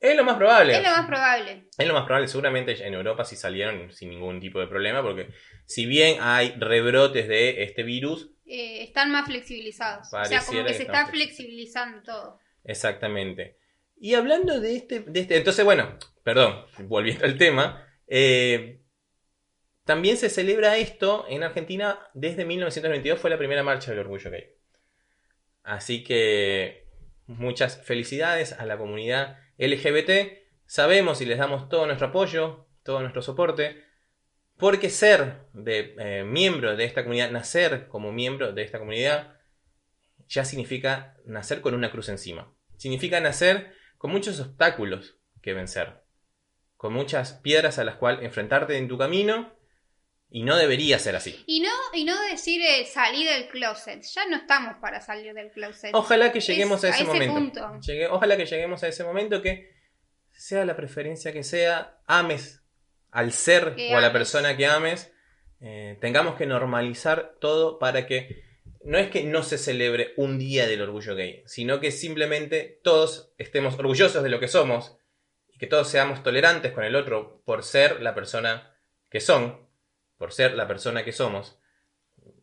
Es 0.00 0.16
lo 0.16 0.24
más 0.24 0.36
probable. 0.36 0.76
Es 0.76 0.82
lo 0.82 0.90
más 0.90 1.06
probable. 1.06 1.68
Es 1.78 1.86
lo 1.88 1.94
más 1.94 2.04
probable, 2.04 2.28
seguramente 2.28 2.86
en 2.86 2.92
Europa 2.94 3.24
sí 3.24 3.36
salieron 3.36 3.90
sin 3.92 4.10
ningún 4.10 4.38
tipo 4.40 4.60
de 4.60 4.66
problema, 4.66 5.02
porque 5.02 5.28
si 5.64 5.86
bien 5.86 6.18
hay 6.20 6.54
rebrotes 6.58 7.26
de 7.28 7.62
este 7.62 7.82
virus, 7.82 8.30
Eh, 8.46 8.82
están 8.82 9.10
más 9.10 9.24
flexibilizados. 9.26 10.12
o 10.12 10.24
sea, 10.26 10.40
como 10.44 10.58
que, 10.60 10.66
que 10.66 10.74
se 10.74 10.82
está 10.82 11.06
flexibilizando 11.06 12.02
todo. 12.02 12.38
exactamente. 12.64 13.56
Y 13.96 14.14
hablando 14.14 14.60
de 14.60 14.76
este, 14.76 15.00
de 15.00 15.20
este 15.20 15.36
entonces 15.38 15.64
bueno, 15.64 15.96
perdón, 16.22 16.66
volviendo 16.80 17.24
al 17.24 17.38
tema, 17.38 17.86
eh, 18.06 18.80
también 19.86 20.16
se 20.18 20.28
celebra 20.28 20.76
esto 20.76 21.24
en 21.30 21.42
Argentina 21.42 21.98
desde 22.12 22.44
1992, 22.44 23.18
fue 23.18 23.30
la 23.30 23.38
primera 23.38 23.62
marcha 23.62 23.90
del 23.92 24.00
orgullo 24.00 24.30
gay. 24.30 24.44
Así 25.64 26.04
que 26.04 26.86
muchas 27.26 27.82
felicidades 27.84 28.52
a 28.52 28.66
la 28.66 28.78
comunidad 28.78 29.38
LGBT. 29.58 30.44
Sabemos 30.66 31.20
y 31.20 31.26
les 31.26 31.38
damos 31.38 31.68
todo 31.68 31.86
nuestro 31.86 32.08
apoyo, 32.08 32.66
todo 32.82 33.00
nuestro 33.00 33.22
soporte, 33.22 33.82
porque 34.56 34.90
ser 34.90 35.46
de, 35.52 35.94
eh, 35.98 36.24
miembro 36.24 36.76
de 36.76 36.84
esta 36.84 37.02
comunidad, 37.02 37.30
nacer 37.30 37.88
como 37.88 38.12
miembro 38.12 38.52
de 38.52 38.62
esta 38.62 38.78
comunidad, 38.78 39.40
ya 40.28 40.44
significa 40.44 41.16
nacer 41.24 41.60
con 41.60 41.74
una 41.74 41.90
cruz 41.90 42.08
encima. 42.08 42.54
Significa 42.76 43.20
nacer 43.20 43.74
con 43.98 44.10
muchos 44.10 44.40
obstáculos 44.40 45.18
que 45.42 45.54
vencer, 45.54 46.02
con 46.76 46.92
muchas 46.92 47.34
piedras 47.34 47.78
a 47.78 47.84
las 47.84 47.96
cuales 47.96 48.24
enfrentarte 48.24 48.76
en 48.76 48.88
tu 48.88 48.98
camino, 48.98 49.54
y 50.36 50.42
no 50.42 50.56
debería 50.56 50.98
ser 50.98 51.14
así. 51.14 51.44
Y 51.46 51.60
no, 51.60 51.70
y 51.92 52.04
no 52.04 52.20
decir 52.24 52.60
eh, 52.60 52.84
salir 52.86 53.28
del 53.28 53.46
closet. 53.46 54.02
Ya 54.02 54.26
no 54.26 54.36
estamos 54.36 54.74
para 54.80 55.00
salir 55.00 55.32
del 55.32 55.52
closet. 55.52 55.90
Ojalá 55.94 56.32
que 56.32 56.40
lleguemos 56.40 56.82
Es 56.82 56.84
a 56.84 56.88
ese, 56.88 56.96
a 56.98 57.14
ese 57.14 57.28
momento. 57.28 57.60
punto. 57.68 57.80
Llegue- 57.86 58.08
ojalá 58.10 58.36
que 58.36 58.44
lleguemos 58.46 58.82
a 58.82 58.88
ese 58.88 59.04
momento 59.04 59.40
que 59.40 59.70
sea 60.32 60.64
la 60.64 60.74
preferencia 60.74 61.32
que 61.32 61.44
sea, 61.44 62.00
ames 62.06 62.64
al 63.12 63.30
ser 63.30 63.76
Que 63.76 63.94
o 63.94 63.96
a 63.96 64.00
la 64.00 64.08
ames. 64.08 64.18
persona 64.18 64.56
que 64.56 64.66
ames, 64.66 65.12
eh, 65.60 65.98
tengamos 66.00 66.34
que 66.34 66.46
normalizar 66.46 67.36
todo 67.40 67.78
para 67.78 68.04
que 68.08 68.42
no 68.82 68.98
es 68.98 69.10
que 69.10 69.22
no 69.22 69.44
se 69.44 69.56
celebre 69.56 70.14
un 70.16 70.36
día 70.40 70.66
del 70.66 70.82
orgullo 70.82 71.14
gay, 71.14 71.44
sino 71.46 71.78
que 71.78 71.92
simplemente 71.92 72.80
todos 72.82 73.32
estemos 73.38 73.78
orgullosos 73.78 74.22
de 74.24 74.28
lo 74.30 74.40
que 74.40 74.48
somos 74.48 74.96
y 75.48 75.58
que 75.58 75.68
todos 75.68 75.88
seamos 75.88 76.24
tolerantes 76.24 76.72
con 76.72 76.82
el 76.82 76.96
otro 76.96 77.40
por 77.46 77.62
ser 77.62 78.02
la 78.02 78.16
persona 78.16 78.76
que 79.08 79.20
son, 79.20 79.63
por 80.24 80.32
ser 80.32 80.54
la 80.54 80.66
persona 80.66 81.04
que 81.04 81.12
somos. 81.12 81.60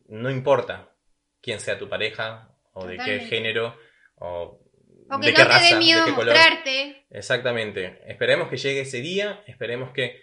No 0.08 0.30
importa 0.30 0.94
quién 1.42 1.60
sea 1.60 1.80
tu 1.80 1.90
pareja 1.90 2.56
o 2.74 2.86
de 2.86 2.96
qué 3.00 3.22
género 3.22 3.76
o, 4.18 4.62
O 5.10 5.18
de 5.18 5.26
que 5.26 5.34
qué 5.34 5.42
no 5.42 5.48
te 5.48 5.52
raza, 5.52 5.74
dé 5.74 5.80
miedo 5.80 6.02
de 6.02 6.12
qué 6.12 6.16
color. 6.16 6.36
mostrarte. 6.36 7.08
Exactamente. 7.10 8.04
Esperemos 8.06 8.50
que 8.50 8.58
llegue 8.58 8.82
ese 8.82 9.02
día, 9.02 9.44
esperemos 9.48 9.94
que 9.94 10.22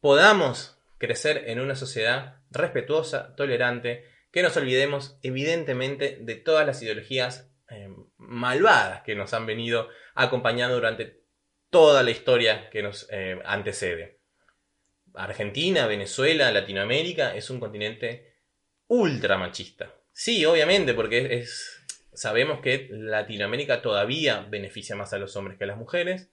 podamos 0.00 0.80
crecer 0.96 1.44
en 1.48 1.60
una 1.60 1.76
sociedad 1.76 2.40
respetuosa, 2.50 3.36
tolerante, 3.36 4.06
que 4.32 4.42
nos 4.42 4.56
olvidemos 4.56 5.18
evidentemente 5.22 6.16
de 6.22 6.36
todas 6.36 6.66
las 6.66 6.82
ideologías 6.82 7.52
eh, 7.68 7.90
malvadas 8.16 9.02
que 9.02 9.14
nos 9.14 9.34
han 9.34 9.44
venido 9.44 9.90
acompañando 10.14 10.76
durante 10.76 11.20
toda 11.68 12.02
la 12.02 12.12
historia 12.12 12.70
que 12.70 12.82
nos 12.82 13.06
eh, 13.10 13.38
antecede. 13.44 14.22
Argentina, 15.14 15.86
Venezuela, 15.86 16.50
Latinoamérica 16.52 17.34
es 17.34 17.50
un 17.50 17.60
continente 17.60 18.34
ultra 18.88 19.38
machista. 19.38 19.94
Sí, 20.12 20.44
obviamente, 20.44 20.94
porque 20.94 21.38
es, 21.38 21.82
sabemos 22.12 22.60
que 22.60 22.88
Latinoamérica 22.90 23.82
todavía 23.82 24.46
beneficia 24.48 24.96
más 24.96 25.12
a 25.12 25.18
los 25.18 25.36
hombres 25.36 25.58
que 25.58 25.64
a 25.64 25.68
las 25.68 25.78
mujeres. 25.78 26.30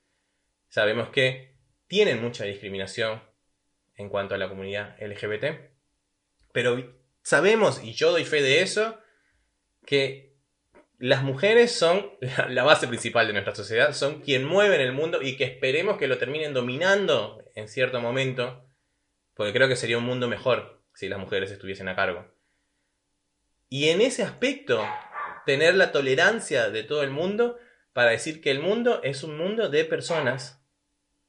Sabemos 0.69 1.09
que 1.09 1.55
tienen 1.87 2.21
mucha 2.21 2.45
discriminación 2.45 3.21
en 3.95 4.09
cuanto 4.09 4.35
a 4.35 4.37
la 4.37 4.49
comunidad 4.49 4.95
LGBT. 5.01 5.45
Pero 6.53 6.95
sabemos, 7.23 7.83
y 7.83 7.93
yo 7.93 8.11
doy 8.11 8.25
fe 8.25 8.41
de 8.41 8.61
eso, 8.61 8.99
que 9.85 10.31
las 10.99 11.23
mujeres 11.23 11.71
son 11.71 12.11
la, 12.49 12.63
base 12.63 12.87
principal 12.87 13.27
de 13.27 13.33
nuestra 13.33 13.55
sociedad, 13.55 13.93
son 13.93 14.21
quien 14.21 14.45
mueven 14.45 14.81
el 14.81 14.93
mundo 14.93 15.21
y 15.21 15.35
que 15.35 15.45
esperemos 15.45 15.97
que 15.97 16.07
lo 16.07 16.17
terminen 16.17 16.53
dominando 16.53 17.43
en 17.55 17.67
cierto 17.67 17.99
momento, 17.99 18.63
porque 19.33 19.53
creo 19.53 19.67
que 19.67 19.75
sería 19.75 19.97
un 19.97 20.05
mundo 20.05 20.27
mejor 20.27 20.81
si 20.93 21.09
las 21.09 21.19
mujeres 21.19 21.51
estuviesen 21.51 21.87
a 21.87 21.95
cargo. 21.95 22.25
Y 23.69 23.89
en 23.89 24.01
ese 24.01 24.23
aspecto, 24.23 24.85
tener 25.45 25.75
la 25.75 25.91
tolerancia 25.91 26.69
de 26.69 26.83
todo 26.83 27.03
el 27.03 27.09
mundo 27.09 27.57
para 27.93 28.11
decir 28.11 28.41
que 28.41 28.51
el 28.51 28.59
mundo 28.59 29.01
es 29.03 29.23
un 29.23 29.37
mundo 29.37 29.69
de 29.69 29.85
personas, 29.85 30.63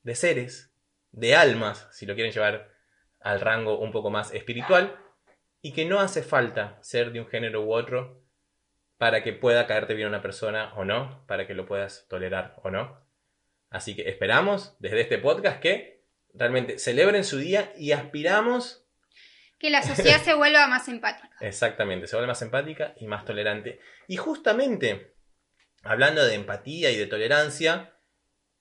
de 0.02 0.14
seres, 0.14 0.74
de 1.12 1.36
almas, 1.36 1.88
si 1.92 2.06
lo 2.06 2.14
quieren 2.14 2.32
llevar 2.32 2.72
al 3.20 3.40
rango 3.40 3.78
un 3.78 3.92
poco 3.92 4.10
más 4.10 4.34
espiritual, 4.34 4.98
y 5.60 5.72
que 5.72 5.84
no 5.84 6.00
hace 6.00 6.22
falta 6.22 6.78
ser 6.82 7.12
de 7.12 7.20
un 7.20 7.28
género 7.28 7.62
u 7.62 7.72
otro 7.72 8.20
para 8.98 9.22
que 9.22 9.32
pueda 9.32 9.66
caerte 9.66 9.94
bien 9.94 10.08
una 10.08 10.22
persona 10.22 10.72
o 10.74 10.84
no, 10.84 11.24
para 11.26 11.46
que 11.46 11.54
lo 11.54 11.66
puedas 11.66 12.06
tolerar 12.08 12.56
o 12.62 12.70
no. 12.70 13.00
Así 13.70 13.96
que 13.96 14.08
esperamos 14.08 14.76
desde 14.80 15.00
este 15.00 15.18
podcast 15.18 15.60
que 15.60 15.91
realmente 16.34 16.78
celebren 16.78 17.24
su 17.24 17.38
día 17.38 17.72
y 17.76 17.92
aspiramos 17.92 18.84
Que 19.58 19.70
la 19.70 19.82
sociedad 19.82 20.22
se 20.22 20.34
vuelva 20.34 20.66
más 20.66 20.88
empática. 20.88 21.30
Exactamente, 21.40 22.06
se 22.06 22.16
vuelve 22.16 22.28
más 22.28 22.42
empática 22.42 22.94
y 22.98 23.06
más 23.06 23.24
tolerante. 23.24 23.80
Y 24.08 24.16
justamente, 24.16 25.14
hablando 25.82 26.24
de 26.24 26.34
empatía 26.34 26.90
y 26.90 26.96
de 26.96 27.06
tolerancia, 27.06 27.94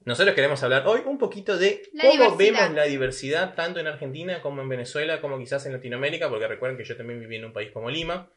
nosotros 0.03 0.35
queremos 0.35 0.61
hablar 0.63 0.87
hoy 0.87 1.01
un 1.05 1.17
poquito 1.17 1.57
de 1.57 1.83
La 1.93 2.03
cómo 2.03 2.13
diversidad. 2.13 2.59
vemos 2.63 2.75
la 2.75 2.83
diversidad 2.85 3.53
tanto 3.55 3.79
en 3.79 3.87
Argentina 3.87 4.41
como 4.41 4.61
en 4.61 4.69
Venezuela, 4.69 5.21
como 5.21 5.37
quizás 5.37 5.65
en 5.65 5.73
Latinoamérica, 5.73 6.29
porque 6.29 6.47
recuerden 6.47 6.77
que 6.77 6.83
yo 6.85 6.97
también 6.97 7.19
viví 7.19 7.35
en 7.35 7.45
un 7.45 7.53
país 7.53 7.71
como 7.71 7.89
Lima, 7.89 8.31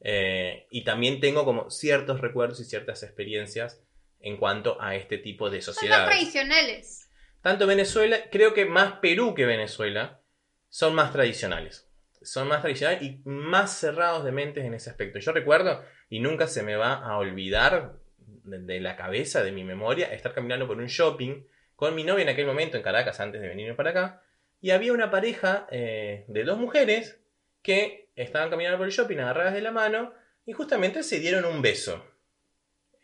eh, 0.00 0.66
y 0.70 0.84
también 0.84 1.20
tengo 1.20 1.44
como 1.44 1.70
ciertos 1.70 2.20
recuerdos 2.20 2.60
y 2.60 2.64
ciertas 2.64 3.02
experiencias 3.02 3.80
en 4.20 4.36
cuanto 4.36 4.80
a 4.80 4.94
este 4.96 5.18
tipo 5.18 5.48
de 5.48 5.62
Son 5.62 5.70
más 5.72 5.76
sociedades. 5.76 6.06
tradicionales. 6.08 7.05
Tanto 7.46 7.68
Venezuela, 7.68 8.16
creo 8.28 8.54
que 8.54 8.64
más 8.64 8.94
Perú 8.94 9.32
que 9.32 9.46
Venezuela, 9.46 10.20
son 10.68 10.96
más 10.96 11.12
tradicionales. 11.12 11.88
Son 12.20 12.48
más 12.48 12.60
tradicionales 12.60 13.02
y 13.02 13.22
más 13.24 13.70
cerrados 13.70 14.24
de 14.24 14.32
mentes 14.32 14.64
en 14.64 14.74
ese 14.74 14.90
aspecto. 14.90 15.20
Yo 15.20 15.30
recuerdo, 15.30 15.80
y 16.10 16.18
nunca 16.18 16.48
se 16.48 16.64
me 16.64 16.74
va 16.74 16.94
a 16.94 17.16
olvidar 17.18 18.00
de, 18.18 18.80
la 18.80 18.96
cabeza, 18.96 19.44
de 19.44 19.52
mi 19.52 19.62
memoria, 19.62 20.12
estar 20.12 20.34
caminando 20.34 20.66
por 20.66 20.78
un 20.78 20.88
shopping 20.88 21.46
con 21.76 21.94
mi 21.94 22.02
novia 22.02 22.24
en 22.24 22.30
aquel 22.30 22.46
momento 22.46 22.78
en 22.78 22.82
Caracas, 22.82 23.20
antes 23.20 23.40
de 23.40 23.46
venirme 23.46 23.74
para 23.76 23.90
acá, 23.90 24.22
y 24.60 24.70
había 24.70 24.92
una 24.92 25.12
pareja 25.12 25.68
eh, 25.70 26.24
de 26.26 26.42
dos 26.42 26.58
mujeres 26.58 27.20
que 27.62 28.10
estaban 28.16 28.50
caminando 28.50 28.78
por 28.78 28.88
el 28.88 28.92
shopping 28.92 29.18
agarradas 29.18 29.54
de 29.54 29.62
la 29.62 29.70
mano 29.70 30.12
y 30.44 30.52
justamente 30.52 31.04
se 31.04 31.20
dieron 31.20 31.44
un 31.44 31.62
beso. 31.62 32.04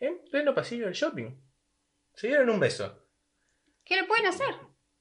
En 0.01 0.19
pleno 0.29 0.53
pasillo 0.53 0.83
del 0.83 0.95
shopping. 0.95 1.33
Se 2.13 2.27
dieron 2.27 2.49
un 2.49 2.59
beso. 2.59 3.02
¿Qué 3.85 3.95
le 3.95 4.03
pueden 4.05 4.25
hacer? 4.27 4.47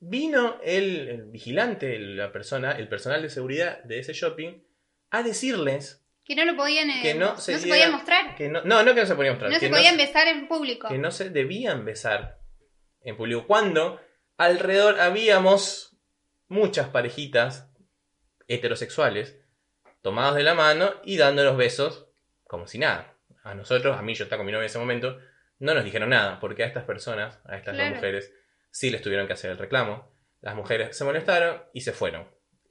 Vino 0.00 0.58
el, 0.64 1.08
el 1.08 1.22
vigilante, 1.26 1.94
el- 1.96 2.16
la 2.16 2.32
persona, 2.32 2.72
el 2.72 2.88
personal 2.88 3.22
de 3.22 3.30
seguridad 3.30 3.82
de 3.84 3.98
ese 4.00 4.12
shopping, 4.12 4.62
a 5.10 5.22
decirles 5.22 6.04
Que 6.24 6.34
no 6.34 6.44
lo 6.44 6.56
podían. 6.56 6.90
eh, 6.90 7.00
que 7.02 7.14
no 7.14 7.32
no 7.32 7.38
se, 7.38 7.52
diera- 7.58 7.68
podían 7.68 7.92
mostrar. 7.92 8.34
Que 8.36 8.48
no, 8.48 8.62
no, 8.64 8.82
no 8.82 8.94
que 8.94 9.00
no 9.00 9.06
se 9.06 9.14
podían 9.14 9.34
mostrar. 9.34 9.50
No 9.52 9.58
que 9.58 9.66
se 9.66 9.70
podían 9.72 9.96
besar 9.96 10.26
en 10.28 10.48
público. 10.48 10.88
que 10.88 10.98
no 10.98 11.10
se 11.10 11.30
debían 11.30 11.84
besar 11.84 12.38
en 13.02 13.16
público. 13.16 13.46
Cuando 13.46 14.00
alrededor 14.36 15.00
habíamos 15.00 15.96
muchas 16.48 16.88
parejitas 16.88 17.68
heterosexuales 18.48 19.38
tomados 20.02 20.34
de 20.36 20.42
la 20.42 20.54
mano 20.54 20.92
y 21.04 21.16
dándonos 21.16 21.56
besos 21.56 22.08
como 22.44 22.66
si 22.66 22.78
nada. 22.78 23.16
A 23.44 23.54
nosotros, 23.54 23.96
a 23.96 24.02
mí 24.02 24.14
yo 24.14 24.24
estaba 24.24 24.38
con 24.38 24.46
mi 24.46 24.52
novia 24.52 24.64
en 24.64 24.66
ese 24.70 24.78
momento, 24.78 25.18
no 25.58 25.74
nos 25.74 25.84
dijeron 25.84 26.10
nada, 26.10 26.38
porque 26.40 26.62
a 26.64 26.66
estas 26.66 26.84
personas, 26.84 27.38
a 27.44 27.56
estas 27.56 27.74
Claro. 27.74 27.90
dos 27.90 27.96
mujeres, 27.96 28.32
sí 28.72 28.90
les 28.90 29.02
tuvieron 29.02 29.28
que 29.28 29.34
hacer 29.34 29.52
el 29.52 29.58
reclamo. 29.58 30.10
Las 30.40 30.56
mujeres 30.56 30.96
se 30.96 31.04
molestaron 31.04 31.62
y 31.72 31.82
se 31.82 31.92
fueron. 31.92 32.26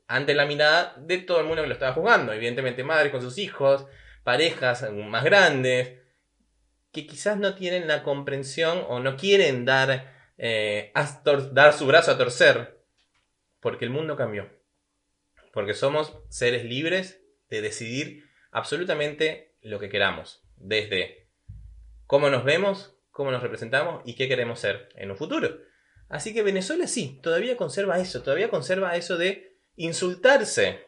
Ante 0.08 0.34
la 0.34 0.46
mirada 0.46 0.94
de 0.98 1.20
todo 1.20 1.40
el 1.40 1.46
mundo 1.46 1.62
que 1.62 1.70
lo 1.70 1.74
estaba 1.74 1.94
jugando. 1.94 2.34
Evidentemente, 2.34 2.84
madres 2.84 3.14
con 3.14 3.22
sus 3.22 3.38
hijos, 3.38 3.86
parejas 4.24 4.92
más 4.92 5.24
grandes, 5.24 6.00
que 6.92 7.08
quizás 7.08 7.38
no 7.38 7.56
tienen 7.56 7.88
la 7.88 8.04
comprensión 8.04 8.84
o 8.90 9.00
no 9.00 9.16
quieren 9.16 9.64
dar, 9.64 10.14
eh, 10.38 10.92
dar 11.54 11.74
su 11.74 11.86
brazo 11.86 12.12
a 12.12 12.18
torcer, 12.18 12.84
porque 13.62 13.86
el 13.86 13.92
mundo 13.92 14.18
cambió. 14.18 14.50
Porque 15.54 15.74
somos 15.74 16.18
seres 16.30 16.66
libres 16.66 17.24
de 17.50 17.62
decidir 17.62 18.30
absolutamente 18.52 19.56
lo 19.62 19.80
que 19.80 19.90
queramos, 19.90 20.44
desde 20.58 21.30
cómo 22.06 22.30
nos 22.30 22.44
vemos, 22.44 22.98
cómo 23.12 23.32
nos 23.32 23.42
representamos 23.42 24.02
y 24.06 24.16
qué 24.16 24.28
queremos 24.28 24.60
ser 24.60 24.90
en 24.96 25.12
un 25.12 25.18
futuro. 25.18 25.71
Así 26.12 26.34
que 26.34 26.44
Venezuela 26.44 26.88
sí, 26.88 27.20
todavía 27.24 27.56
conserva 27.58 27.98
eso, 28.00 28.22
todavía 28.22 28.50
conserva 28.50 28.96
eso 28.96 29.18
de 29.18 29.58
insultarse 29.78 30.86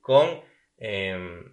con 0.00 0.40
eh, 0.78 1.44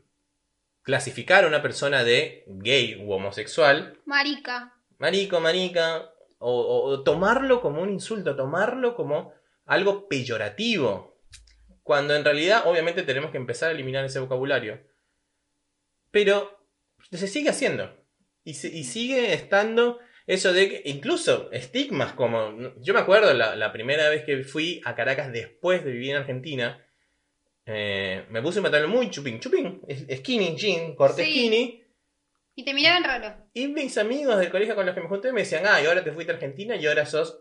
clasificar 0.84 1.44
a 1.44 1.48
una 1.48 1.62
persona 1.62 2.04
de 2.04 2.46
gay 2.48 2.96
u 3.04 3.12
homosexual 3.12 4.00
Marica. 4.06 4.74
marico, 5.00 5.40
marica, 5.42 6.10
o, 6.40 7.04
tomarlo 7.04 7.62
como 7.62 7.82
un 7.82 7.90
insulto, 7.90 8.36
tomarlo 8.36 8.96
como 8.96 9.34
algo 9.66 10.08
peyorativo. 10.08 11.18
Cuando 11.84 12.16
en 12.16 12.24
realidad, 12.24 12.64
obviamente, 12.68 13.04
tenemos 13.04 13.32
que 13.32 13.38
empezar 13.38 13.70
a 13.70 13.72
eliminar 13.74 14.06
ese 14.06 14.20
vocabulario. 14.20 14.80
Pero 16.12 16.58
se 17.12 17.28
sigue 17.28 17.50
haciendo. 17.50 17.96
Y, 18.44 18.54
se- 18.56 18.70
y 18.70 18.84
sigue 18.84 19.34
estando 19.34 20.00
eso 20.28 20.54
de 20.54 20.70
que, 20.70 20.82
incluso 20.90 21.50
estigmas 21.52 22.14
como. 22.14 22.74
Yo 22.82 22.94
me 22.94 23.00
acuerdo 23.00 23.34
la, 23.34 23.56
la 23.56 23.72
primera 23.72 24.10
vez 24.10 24.24
que 24.26 24.44
fui 24.44 24.82
a 24.86 24.94
Caracas 24.94 25.32
después 25.32 25.84
de 25.84 25.92
vivir 25.92 26.12
en 26.12 26.18
Argentina. 26.18 26.84
eh, 27.66 28.26
me 28.30 28.42
puse 28.42 28.60
un 28.60 28.64
pantalón 28.64 28.92
muy 28.92 29.10
chupín, 29.10 29.40
chupín, 29.40 29.82
skinny 30.18 30.56
jean, 30.56 30.96
corte 30.96 31.24
Sí. 31.26 31.32
skinny. 31.32 31.84
Y 32.56 32.64
te 32.64 32.74
miraban 32.74 33.04
raro. 33.04 33.36
Y 33.54 33.68
mis 33.68 33.98
amigos 33.98 34.38
del 34.40 34.50
colegio 34.50 34.74
con 34.76 34.86
los 34.86 34.96
que 34.96 35.02
me 35.02 35.08
junté 35.10 35.32
me 35.34 35.42
decían, 35.42 35.64
ah, 35.68 35.82
y 35.82 35.86
ahora 35.86 36.04
te 36.04 36.12
fuiste 36.12 36.32
a 36.32 36.36
Argentina 36.36 36.76
y 36.76 36.86
ahora 36.88 37.06
sos 37.06 37.40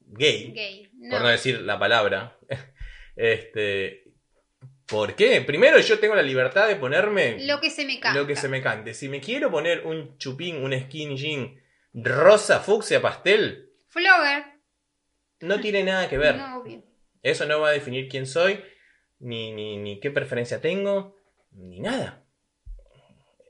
gay. 0.00 0.52
Gay. 0.52 0.90
No. 0.94 1.10
Por 1.10 1.20
no 1.22 1.28
decir 1.28 1.60
la 1.62 1.78
palabra. 1.78 2.38
este. 3.16 4.01
¿Por 4.92 5.14
qué? 5.16 5.40
Primero 5.40 5.78
yo 5.80 5.98
tengo 5.98 6.14
la 6.14 6.22
libertad 6.22 6.68
de 6.68 6.76
ponerme 6.76 7.44
Lo 7.46 7.60
que 7.60 7.70
se 7.70 7.86
me 7.86 7.98
canta. 7.98 8.20
lo 8.20 8.26
que 8.26 8.36
se 8.36 8.48
me 8.48 8.60
cante. 8.62 8.92
Si 8.92 9.08
me 9.08 9.20
quiero 9.22 9.50
poner 9.50 9.86
un 9.86 10.18
chupín, 10.18 10.62
un 10.62 10.78
skinny 10.78 11.16
jean 11.16 11.58
rosa, 11.94 12.60
fucsia, 12.60 13.00
pastel, 13.00 13.70
Flogger. 13.88 14.44
no 15.40 15.58
tiene 15.60 15.82
nada 15.82 16.08
que 16.08 16.18
ver. 16.18 16.36
No, 16.36 16.58
obvio. 16.58 16.82
Eso 17.22 17.46
no 17.46 17.60
va 17.60 17.68
a 17.68 17.72
definir 17.72 18.08
quién 18.08 18.26
soy, 18.26 18.62
ni, 19.18 19.52
ni, 19.52 19.78
ni 19.78 19.98
qué 19.98 20.10
preferencia 20.10 20.60
tengo, 20.60 21.16
ni 21.52 21.80
nada. 21.80 22.24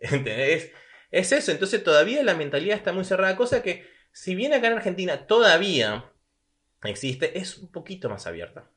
¿Entendés? 0.00 0.72
Es 1.10 1.32
eso, 1.32 1.50
entonces 1.52 1.82
todavía 1.84 2.22
la 2.22 2.34
mentalidad 2.34 2.76
está 2.76 2.92
muy 2.92 3.04
cerrada, 3.04 3.36
cosa 3.36 3.62
que 3.62 3.86
si 4.12 4.34
bien 4.34 4.52
acá 4.54 4.68
en 4.68 4.74
Argentina 4.74 5.26
todavía 5.26 6.10
existe, 6.84 7.38
es 7.38 7.58
un 7.58 7.70
poquito 7.70 8.08
más 8.08 8.26
abierta. 8.26 8.70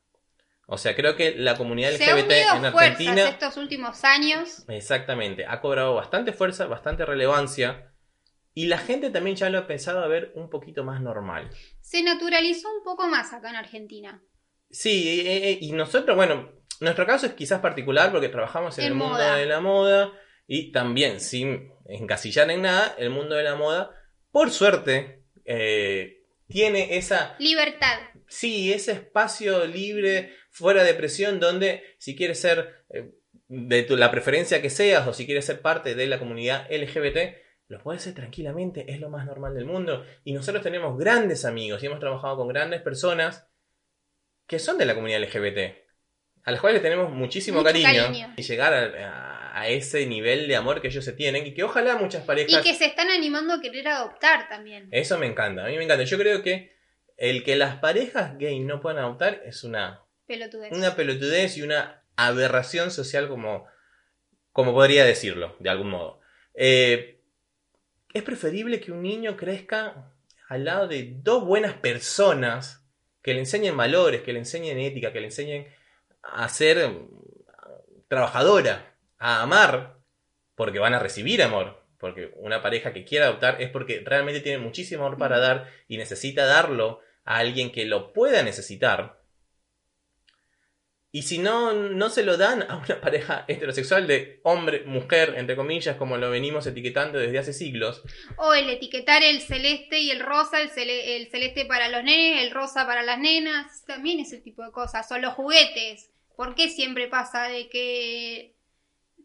O 0.66 0.78
sea, 0.78 0.96
creo 0.96 1.14
que 1.14 1.36
la 1.36 1.56
comunidad 1.56 1.92
Se 1.92 2.04
ha 2.04 2.16
LGBT 2.16 2.26
unido 2.26 2.66
en 2.66 2.72
fuerzas 2.72 2.74
Argentina... 2.74 3.28
estos 3.28 3.56
últimos 3.56 4.04
años. 4.04 4.64
Exactamente, 4.68 5.46
ha 5.46 5.60
cobrado 5.60 5.94
bastante 5.94 6.32
fuerza, 6.32 6.66
bastante 6.66 7.06
relevancia, 7.06 7.92
y 8.52 8.66
la 8.66 8.78
gente 8.78 9.10
también 9.10 9.36
ya 9.36 9.48
lo 9.48 9.58
ha 9.58 9.66
pensado 9.66 10.00
a 10.00 10.08
ver 10.08 10.32
un 10.34 10.50
poquito 10.50 10.82
más 10.82 11.00
normal. 11.00 11.50
Se 11.80 12.02
naturalizó 12.02 12.68
un 12.68 12.82
poco 12.82 13.06
más 13.06 13.32
acá 13.32 13.50
en 13.50 13.56
Argentina. 13.56 14.20
Sí, 14.70 15.20
eh, 15.20 15.50
eh, 15.50 15.58
y 15.60 15.72
nosotros, 15.72 16.16
bueno, 16.16 16.50
nuestro 16.80 17.06
caso 17.06 17.26
es 17.26 17.34
quizás 17.34 17.60
particular 17.60 18.10
porque 18.10 18.28
trabajamos 18.28 18.76
en, 18.78 18.86
En 18.86 18.92
el 18.92 18.98
mundo 18.98 19.18
de 19.18 19.46
la 19.46 19.60
moda 19.60 20.12
y 20.48 20.72
también, 20.72 21.20
sin 21.20 21.72
encasillar 21.86 22.50
en 22.50 22.62
nada, 22.62 22.94
el 22.98 23.10
mundo 23.10 23.36
de 23.36 23.44
la 23.44 23.54
moda, 23.54 23.90
por 24.32 24.50
suerte, 24.50 25.22
eh, 25.44 26.24
tiene 26.48 26.96
esa, 26.96 27.36
Libertad. 27.38 27.98
Sí, 28.28 28.72
ese 28.72 28.92
espacio 28.92 29.66
libre, 29.66 30.32
fuera 30.50 30.82
de 30.84 30.94
presión, 30.94 31.38
donde 31.40 31.82
si 31.98 32.14
quieres 32.16 32.40
ser 32.40 32.84
eh, 32.90 33.10
de 33.48 33.82
tu- 33.84 33.96
la 33.96 34.10
preferencia 34.10 34.60
que 34.62 34.70
seas 34.70 35.06
o 35.06 35.12
si 35.12 35.26
quieres 35.26 35.44
ser 35.44 35.60
parte 35.60 35.94
de 35.94 36.06
la 36.06 36.18
comunidad 36.18 36.66
LGBT, 36.70 37.36
lo 37.68 37.82
puedes 37.82 38.02
hacer 38.02 38.14
tranquilamente, 38.14 38.90
es 38.92 39.00
lo 39.00 39.08
más 39.10 39.26
normal 39.26 39.54
del 39.54 39.64
mundo. 39.64 40.04
Y 40.24 40.32
nosotros 40.32 40.62
tenemos 40.62 40.98
grandes 40.98 41.44
amigos 41.44 41.82
y 41.82 41.86
hemos 41.86 41.98
trabajado 42.00 42.36
con 42.36 42.48
grandes 42.48 42.80
personas 42.82 43.48
que 44.46 44.58
son 44.58 44.78
de 44.78 44.84
la 44.86 44.94
comunidad 44.94 45.20
LGBT, 45.22 45.74
a 46.44 46.52
las 46.52 46.60
cuales 46.60 46.80
tenemos 46.82 47.10
muchísimo 47.10 47.64
cariño, 47.64 47.84
cariño. 48.06 48.34
y 48.36 48.42
llegar 48.42 48.72
a, 48.72 48.82
a- 48.84 49.36
a 49.60 49.68
ese 49.68 50.04
nivel 50.06 50.46
de 50.48 50.54
amor 50.54 50.82
que 50.82 50.88
ellos 50.88 51.02
se 51.04 51.14
tienen 51.14 51.46
y 51.46 51.54
que 51.54 51.64
ojalá 51.64 51.96
muchas 51.96 52.22
parejas... 52.24 52.60
Y 52.60 52.62
que 52.62 52.74
se 52.76 52.84
están 52.84 53.08
animando 53.08 53.54
a 53.54 53.60
querer 53.62 53.88
adoptar 53.88 54.50
también. 54.50 54.86
Eso 54.92 55.16
me 55.18 55.24
encanta, 55.26 55.64
a 55.64 55.68
mí 55.68 55.78
me 55.78 55.84
encanta. 55.84 56.04
Yo 56.04 56.18
creo 56.18 56.42
que 56.42 56.75
el 57.16 57.44
que 57.44 57.56
las 57.56 57.76
parejas 57.78 58.36
gay 58.38 58.60
no 58.60 58.80
puedan 58.80 59.02
adoptar 59.02 59.42
es 59.44 59.64
una 59.64 60.02
Pelotudez. 60.26 60.72
una 60.72 60.96
pelotudez 60.96 61.56
y 61.56 61.62
una 61.62 62.02
aberración 62.16 62.90
social 62.90 63.28
como, 63.28 63.66
como 64.52 64.72
podría 64.72 65.04
decirlo, 65.04 65.56
de 65.60 65.70
algún 65.70 65.90
modo. 65.90 66.20
Eh, 66.54 67.20
es 68.12 68.22
preferible 68.22 68.80
que 68.80 68.92
un 68.92 69.02
niño 69.02 69.36
crezca 69.36 70.12
al 70.48 70.64
lado 70.64 70.88
de 70.88 71.12
dos 71.22 71.44
buenas 71.44 71.74
personas 71.74 72.84
que 73.22 73.34
le 73.34 73.40
enseñen 73.40 73.76
valores, 73.76 74.22
que 74.22 74.32
le 74.32 74.38
enseñen 74.38 74.78
ética, 74.78 75.12
que 75.12 75.20
le 75.20 75.26
enseñen 75.26 75.66
a 76.22 76.48
ser 76.48 76.88
mm, 76.88 77.08
trabajadora, 78.08 78.94
a 79.18 79.42
amar, 79.42 79.98
porque 80.54 80.78
van 80.78 80.94
a 80.94 80.98
recibir 80.98 81.42
amor. 81.42 81.84
Porque 81.98 82.32
una 82.36 82.62
pareja 82.62 82.92
que 82.92 83.04
quiera 83.04 83.26
adoptar 83.26 83.60
es 83.60 83.70
porque 83.70 84.02
realmente 84.04 84.40
tiene 84.40 84.58
muchísimo 84.58 85.06
amor 85.06 85.18
para 85.18 85.38
dar 85.38 85.70
y 85.88 85.96
necesita 85.96 86.44
darlo 86.44 87.00
a 87.26 87.36
alguien 87.38 87.70
que 87.70 87.84
lo 87.84 88.12
pueda 88.14 88.42
necesitar. 88.42 89.20
Y 91.12 91.22
si 91.22 91.38
no, 91.38 91.72
no 91.72 92.10
se 92.10 92.24
lo 92.24 92.36
dan 92.36 92.62
a 92.70 92.76
una 92.76 93.00
pareja 93.00 93.44
heterosexual 93.48 94.06
de 94.06 94.40
hombre, 94.42 94.84
mujer, 94.84 95.34
entre 95.38 95.56
comillas, 95.56 95.96
como 95.96 96.18
lo 96.18 96.30
venimos 96.30 96.66
etiquetando 96.66 97.18
desde 97.18 97.38
hace 97.38 97.52
siglos, 97.54 98.02
O 98.36 98.52
el 98.52 98.68
etiquetar 98.68 99.22
el 99.22 99.40
celeste 99.40 99.98
y 100.00 100.10
el 100.10 100.20
rosa, 100.20 100.60
el, 100.60 100.70
cele- 100.70 101.16
el 101.16 101.28
celeste 101.30 101.64
para 101.64 101.88
los 101.88 102.02
nenes, 102.04 102.42
el 102.42 102.50
rosa 102.50 102.86
para 102.86 103.02
las 103.02 103.18
nenas, 103.18 103.84
también 103.86 104.20
ese 104.20 104.38
tipo 104.40 104.62
de 104.62 104.72
cosas. 104.72 105.10
O 105.10 105.18
los 105.18 105.34
juguetes. 105.34 106.10
¿Por 106.36 106.54
qué 106.54 106.68
siempre 106.68 107.08
pasa 107.08 107.44
de 107.48 107.70
que 107.70 108.55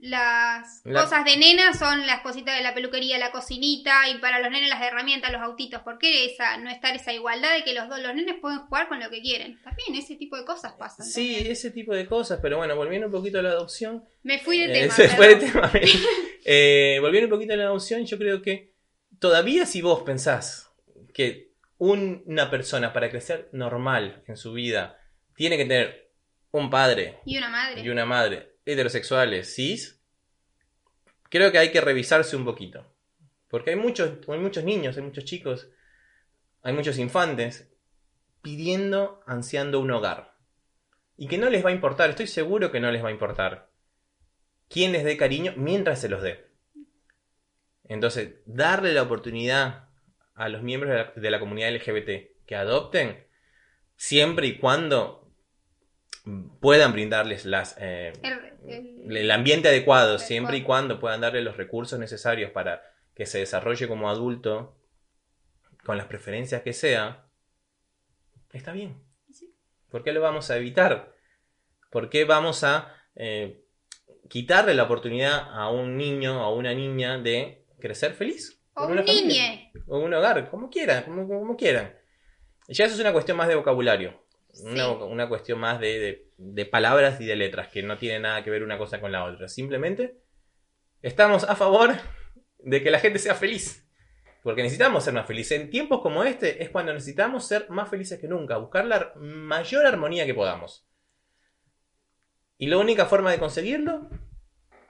las 0.01 0.81
La- 0.83 1.03
cosas 1.03 1.23
de 1.25 1.37
nenas 1.37 1.77
son 1.77 2.05
las 2.07 2.21
cositas 2.21 2.57
de 2.57 2.63
la 2.63 2.73
peluquería, 2.73 3.19
la 3.19 3.31
cocinita 3.31 4.09
y 4.09 4.17
para 4.17 4.39
los 4.39 4.51
nenes 4.51 4.69
las 4.69 4.81
herramientas, 4.81 5.31
los 5.31 5.41
autitos? 5.41 5.81
¿Por 5.83 5.99
qué 5.99 6.25
esa, 6.25 6.57
no 6.57 6.69
estar 6.71 6.95
esa 6.95 7.13
igualdad 7.13 7.53
de 7.53 7.63
que 7.63 7.73
los 7.75 7.87
dos 7.87 7.99
los 7.99 8.13
nenes 8.15 8.35
pueden 8.41 8.59
jugar 8.59 8.87
con 8.89 8.99
lo 8.99 9.09
que 9.11 9.21
quieren? 9.21 9.61
También 9.63 9.93
ese 9.95 10.15
tipo 10.15 10.35
de 10.37 10.43
cosas 10.43 10.73
pasan. 10.73 11.05
sí, 11.05 11.33
también. 11.35 11.51
ese 11.51 11.69
tipo 11.71 11.93
de 11.93 12.07
cosas, 12.07 12.39
pero 12.41 12.57
bueno, 12.57 12.75
volviendo 12.75 13.07
un 13.07 13.13
poquito 13.13 13.39
a 13.39 13.41
la 13.43 13.49
adopción, 13.49 14.03
Me 14.23 14.39
fui 14.39 14.59
de 14.59 14.65
Eh, 14.65 14.81
tema. 14.81 14.93
se 14.95 15.07
fue 15.09 15.27
de 15.27 15.35
perdón. 15.35 15.71
tema. 15.71 15.71
Eh, 16.43 16.97
volviendo 17.01 17.27
un 17.27 17.37
poquito 17.39 17.53
a 17.53 17.57
la 17.57 17.65
adopción, 17.65 18.03
yo 18.03 18.17
creo 18.17 18.41
que 18.41 18.73
todavía 19.19 19.67
si 19.67 19.83
vos 19.83 20.01
pensás 20.01 20.71
que 21.13 21.51
un- 21.77 22.23
una 22.25 22.49
persona 22.49 22.93
para 22.93 23.11
crecer 23.11 23.49
normal 23.51 24.23
en 24.27 24.35
su 24.37 24.51
vida 24.53 24.97
tiene 25.35 25.55
que 25.57 25.65
tener 25.65 26.09
un 26.49 26.71
padre 26.71 27.19
Y 27.25 27.37
una 27.37 27.49
madre. 27.49 27.81
y 27.81 27.89
una 27.89 28.05
madre 28.07 28.50
heterosexuales, 28.73 29.53
cis, 29.55 30.01
creo 31.29 31.51
que 31.51 31.57
hay 31.57 31.71
que 31.71 31.81
revisarse 31.81 32.35
un 32.35 32.45
poquito. 32.45 32.85
Porque 33.47 33.71
hay 33.71 33.75
muchos, 33.75 34.27
hay 34.27 34.39
muchos 34.39 34.63
niños, 34.63 34.97
hay 34.97 35.03
muchos 35.03 35.25
chicos, 35.25 35.69
hay 36.61 36.73
muchos 36.73 36.97
infantes 36.97 37.69
pidiendo, 38.41 39.21
ansiando 39.27 39.79
un 39.79 39.91
hogar. 39.91 40.35
Y 41.17 41.27
que 41.27 41.37
no 41.37 41.49
les 41.49 41.63
va 41.63 41.69
a 41.69 41.73
importar, 41.73 42.09
estoy 42.09 42.27
seguro 42.27 42.71
que 42.71 42.79
no 42.79 42.91
les 42.91 43.03
va 43.03 43.09
a 43.09 43.11
importar 43.11 43.71
quién 44.69 44.93
les 44.93 45.03
dé 45.03 45.17
cariño 45.17 45.53
mientras 45.57 45.99
se 45.99 46.09
los 46.09 46.21
dé. 46.21 46.47
Entonces, 47.83 48.35
darle 48.45 48.93
la 48.93 49.03
oportunidad 49.03 49.89
a 50.33 50.47
los 50.47 50.63
miembros 50.63 50.91
de 50.91 50.97
la, 50.97 51.13
de 51.13 51.31
la 51.31 51.39
comunidad 51.39 51.75
LGBT 51.75 52.45
que 52.45 52.55
adopten, 52.55 53.27
siempre 53.97 54.47
y 54.47 54.57
cuando 54.57 55.20
puedan 56.59 56.93
brindarles 56.93 57.45
las, 57.45 57.75
eh, 57.79 58.13
El- 58.21 58.69
el- 59.09 59.17
el 59.17 59.31
ambiente 59.31 59.67
adecuado, 59.69 60.19
siempre 60.19 60.57
y 60.57 60.63
cuando 60.63 60.99
puedan 60.99 61.21
darle 61.21 61.41
los 61.41 61.57
recursos 61.57 61.97
necesarios 61.99 62.51
para 62.51 62.81
que 63.15 63.25
se 63.25 63.39
desarrolle 63.39 63.87
como 63.87 64.09
adulto 64.09 64.77
con 65.83 65.97
las 65.97 66.05
preferencias 66.05 66.61
que 66.61 66.73
sea, 66.73 67.25
está 68.53 68.71
bien. 68.71 69.01
Sí. 69.31 69.53
¿Por 69.89 70.03
qué 70.03 70.13
lo 70.13 70.21
vamos 70.21 70.49
a 70.51 70.57
evitar? 70.57 71.13
¿Por 71.89 72.09
qué 72.09 72.23
vamos 72.25 72.63
a 72.63 72.95
eh, 73.15 73.65
quitarle 74.29 74.73
la 74.73 74.83
oportunidad 74.83 75.49
a 75.51 75.69
un 75.69 75.97
niño 75.97 76.39
o 76.41 76.43
a 76.45 76.53
una 76.53 76.73
niña 76.73 77.17
de 77.17 77.65
crecer 77.79 78.13
feliz? 78.13 78.61
O 78.73 78.85
un 78.87 79.03
niñe. 79.03 79.71
o 79.87 79.99
un 79.99 80.13
hogar, 80.13 80.49
como 80.49 80.69
quieran, 80.69 81.03
como, 81.03 81.27
como 81.27 81.57
quieran. 81.57 81.93
Ya 82.69 82.85
eso 82.85 82.93
es 82.95 83.01
una 83.01 83.11
cuestión 83.11 83.35
más 83.35 83.49
de 83.49 83.55
vocabulario, 83.55 84.23
una, 84.63 84.89
una 84.91 85.29
cuestión 85.29 85.59
más 85.59 85.79
de, 85.79 85.99
de- 85.99 86.31
de 86.37 86.65
palabras 86.65 87.21
y 87.21 87.25
de 87.25 87.35
letras, 87.35 87.67
que 87.67 87.83
no 87.83 87.97
tiene 87.97 88.19
nada 88.19 88.43
que 88.43 88.49
ver 88.49 88.63
una 88.63 88.77
cosa 88.77 88.99
con 88.99 89.11
la 89.11 89.23
otra. 89.25 89.47
Simplemente 89.47 90.17
estamos 91.01 91.43
a 91.43 91.55
favor 91.55 91.91
de 92.59 92.81
que 92.83 92.91
la 92.91 92.99
gente 92.99 93.19
sea 93.19 93.35
feliz. 93.35 93.87
Porque 94.43 94.63
necesitamos 94.63 95.03
ser 95.03 95.13
más 95.13 95.27
felices. 95.27 95.61
En 95.61 95.69
tiempos 95.69 96.01
como 96.01 96.23
este 96.23 96.63
es 96.63 96.71
cuando 96.71 96.93
necesitamos 96.93 97.47
ser 97.47 97.69
más 97.69 97.89
felices 97.89 98.19
que 98.19 98.27
nunca, 98.27 98.57
buscar 98.57 98.85
la 98.85 99.13
mayor 99.17 99.85
armonía 99.85 100.25
que 100.25 100.33
podamos. 100.33 100.87
Y 102.57 102.65
la 102.65 102.77
única 102.77 103.05
forma 103.05 103.31
de 103.31 103.37
conseguirlo 103.37 104.09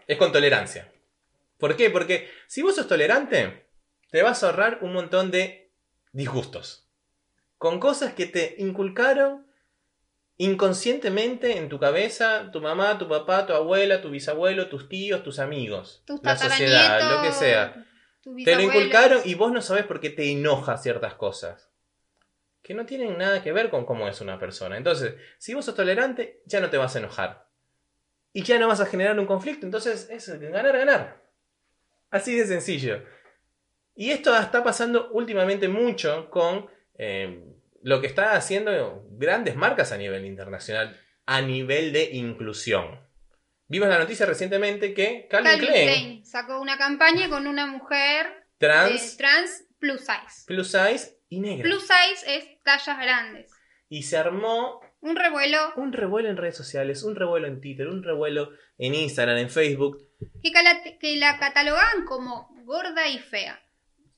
es 0.07 0.17
con 0.17 0.31
tolerancia. 0.31 0.89
¿Por 1.57 1.75
qué? 1.75 1.89
Porque 1.89 2.29
si 2.47 2.61
vos 2.61 2.75
sos 2.75 2.87
tolerante, 2.87 3.67
te 4.09 4.23
vas 4.23 4.41
a 4.41 4.47
ahorrar 4.47 4.79
un 4.83 4.93
montón 4.93 5.31
de 5.31 5.73
disgustos. 6.13 6.89
Con 7.57 7.81
cosas 7.81 8.13
que 8.13 8.27
te 8.27 8.55
inculcaron 8.57 9.47
inconscientemente 10.37 11.57
en 11.57 11.69
tu 11.69 11.79
cabeza, 11.79 12.49
tu 12.51 12.61
mamá, 12.61 12.97
tu 12.97 13.07
papá, 13.07 13.45
tu 13.45 13.53
abuela, 13.53 14.01
tu 14.01 14.09
bisabuelo, 14.09 14.69
tus 14.69 14.89
tíos, 14.89 15.23
tus 15.23 15.39
amigos, 15.39 16.03
Tus 16.05 16.21
la 16.23 16.35
sociedad, 16.35 17.17
lo 17.17 17.21
que 17.21 17.31
sea. 17.31 17.85
Te 18.23 18.55
lo 18.55 18.61
inculcaron 18.61 19.21
y 19.25 19.35
vos 19.35 19.51
no 19.51 19.61
sabés 19.61 19.85
por 19.85 19.99
qué 19.99 20.09
te 20.09 20.31
enoja 20.31 20.77
ciertas 20.77 21.15
cosas. 21.15 21.69
Que 22.61 22.73
no 22.75 22.85
tienen 22.85 23.17
nada 23.17 23.41
que 23.41 23.51
ver 23.51 23.69
con 23.69 23.85
cómo 23.85 24.07
es 24.07 24.21
una 24.21 24.39
persona. 24.39 24.77
Entonces, 24.77 25.15
si 25.39 25.53
vos 25.53 25.65
sos 25.65 25.75
tolerante, 25.75 26.41
ya 26.45 26.59
no 26.59 26.69
te 26.69 26.77
vas 26.77 26.95
a 26.95 26.99
enojar. 26.99 27.47
Y 28.33 28.43
ya 28.43 28.59
no 28.59 28.67
vas 28.67 28.79
a 28.79 28.85
generar 28.85 29.19
un 29.19 29.25
conflicto. 29.25 29.65
Entonces, 29.65 30.07
es 30.11 30.39
ganar, 30.39 30.77
ganar. 30.77 31.23
Así 32.11 32.37
de 32.37 32.45
sencillo. 32.45 33.03
Y 33.95 34.11
esto 34.11 34.35
está 34.35 34.63
pasando 34.63 35.09
últimamente 35.11 35.67
mucho 35.67 36.29
con 36.29 36.69
eh, 36.95 37.43
lo 37.83 38.01
que 38.01 38.07
está 38.07 38.33
haciendo 38.33 39.05
grandes 39.11 39.55
marcas 39.55 39.91
a 39.91 39.97
nivel 39.97 40.25
internacional, 40.25 40.99
a 41.25 41.41
nivel 41.41 41.93
de 41.93 42.11
inclusión. 42.11 42.99
Vimos 43.67 43.87
la 43.87 43.99
noticia 43.99 44.25
recientemente 44.25 44.93
que 44.93 45.27
Calvin, 45.29 45.51
Calvin 45.51 45.69
Klein, 45.69 45.87
Klein 45.87 46.25
sacó 46.25 46.59
una 46.59 46.77
campaña 46.77 47.29
con 47.29 47.47
una 47.47 47.65
mujer 47.67 48.45
trans, 48.57 49.13
eh, 49.13 49.17
trans 49.17 49.63
plus 49.79 50.01
size. 50.01 50.45
plus 50.45 50.71
size 50.71 51.17
y 51.29 51.39
negra. 51.39 51.63
Plus 51.63 51.81
size 51.83 52.35
es 52.37 52.61
tallas 52.63 52.97
grandes. 52.99 53.51
Y 53.87 54.03
se 54.03 54.17
armó 54.17 54.81
Un 55.01 55.15
revuelo 55.15 55.73
un 55.77 55.93
revuelo 55.93 56.29
en 56.29 56.37
redes 56.37 56.55
sociales, 56.57 57.03
un 57.03 57.15
revuelo 57.15 57.47
en 57.47 57.61
Twitter, 57.61 57.87
un 57.87 58.03
revuelo 58.03 58.51
en 58.77 58.93
Instagram, 58.93 59.37
en 59.37 59.49
Facebook. 59.49 59.97
que, 60.43 60.97
que 60.99 61.15
la 61.15 61.39
catalogaban 61.39 62.05
como 62.05 62.53
gorda 62.65 63.07
y 63.07 63.19
fea. 63.19 63.59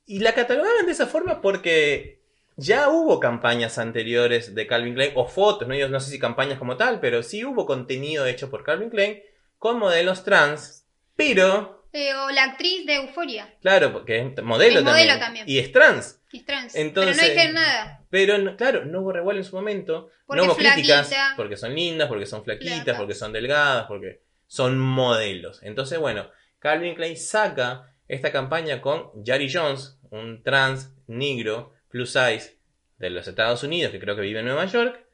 Y 0.04 0.18
la 0.18 0.34
catalogaban 0.34 0.86
de 0.86 0.92
esa 0.92 1.06
forma 1.06 1.40
porque 1.40 2.23
ya 2.56 2.88
hubo 2.88 3.20
campañas 3.20 3.78
anteriores 3.78 4.54
de 4.54 4.66
Calvin 4.66 4.94
Klein, 4.94 5.12
o 5.14 5.26
fotos, 5.26 5.66
no, 5.68 5.74
Yo 5.74 5.88
no 5.88 6.00
sé 6.00 6.10
si 6.10 6.18
campañas 6.18 6.58
como 6.58 6.76
tal, 6.76 7.00
pero 7.00 7.22
sí 7.22 7.44
hubo 7.44 7.66
contenido 7.66 8.26
hecho 8.26 8.50
por 8.50 8.64
Calvin 8.64 8.90
Klein 8.90 9.20
con 9.58 9.78
modelos 9.78 10.24
trans, 10.24 10.86
pero, 11.16 11.84
Eh, 11.92 12.12
o 12.14 12.30
la 12.30 12.44
actriz 12.44 12.86
de 12.86 12.94
Euforia. 12.96 13.54
claro, 13.60 13.92
porque 13.92 14.18
es 14.18 14.42
modelo, 14.42 14.78
Es 14.80 14.84
modelo 14.84 15.06
también, 15.12 15.20
también. 15.20 15.48
y 15.48 15.58
es 15.58 15.70
trans. 15.72 16.20
Es 16.32 16.44
trans. 16.44 16.74
Entonces- 16.74 17.16
pero 17.16 17.28
no 17.28 17.34
dijeron 17.34 17.54
nada. 17.54 18.00
Pero 18.10 18.38
no- 18.38 18.56
claro, 18.56 18.84
no 18.84 19.00
hubo 19.00 19.12
revuelo 19.12 19.38
en 19.40 19.44
su 19.44 19.54
momento, 19.56 20.10
Porque 20.26 20.40
no 20.42 20.46
hubo 20.52 20.56
críticas, 20.56 21.12
porque 21.36 21.56
son 21.56 21.74
lindas, 21.74 22.08
porque 22.08 22.26
son 22.26 22.42
flaquitas, 22.44 22.82
Flaca. 22.82 22.98
porque 22.98 23.14
son 23.14 23.32
delgadas, 23.32 23.86
porque 23.86 24.22
son 24.46 24.78
modelos. 24.78 25.60
Entonces, 25.62 25.98
bueno, 25.98 26.28
Calvin 26.58 26.94
Klein 26.94 27.16
saca 27.16 27.92
esta 28.08 28.32
campaña 28.32 28.80
con 28.80 29.10
Jari 29.24 29.52
Jones, 29.52 29.98
un 30.10 30.42
trans 30.42 30.92
negro 31.06 31.72
plus 31.94 32.10
size 32.10 32.58
de 32.98 33.08
los 33.08 33.28
Estados 33.28 33.62
Unidos, 33.62 33.92
que 33.92 34.00
creo 34.00 34.16
que 34.16 34.22
vive 34.22 34.40
en 34.40 34.46
Nueva 34.46 34.64
York, 34.66 35.06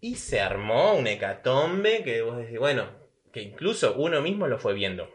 y 0.00 0.16
se 0.16 0.40
armó 0.40 0.94
un 0.94 1.06
hecatombe 1.06 2.02
que 2.02 2.20
vos 2.22 2.36
decís, 2.36 2.58
bueno, 2.58 2.90
que 3.32 3.42
incluso 3.42 3.94
uno 3.94 4.20
mismo 4.20 4.48
lo 4.48 4.58
fue 4.58 4.74
viendo. 4.74 5.08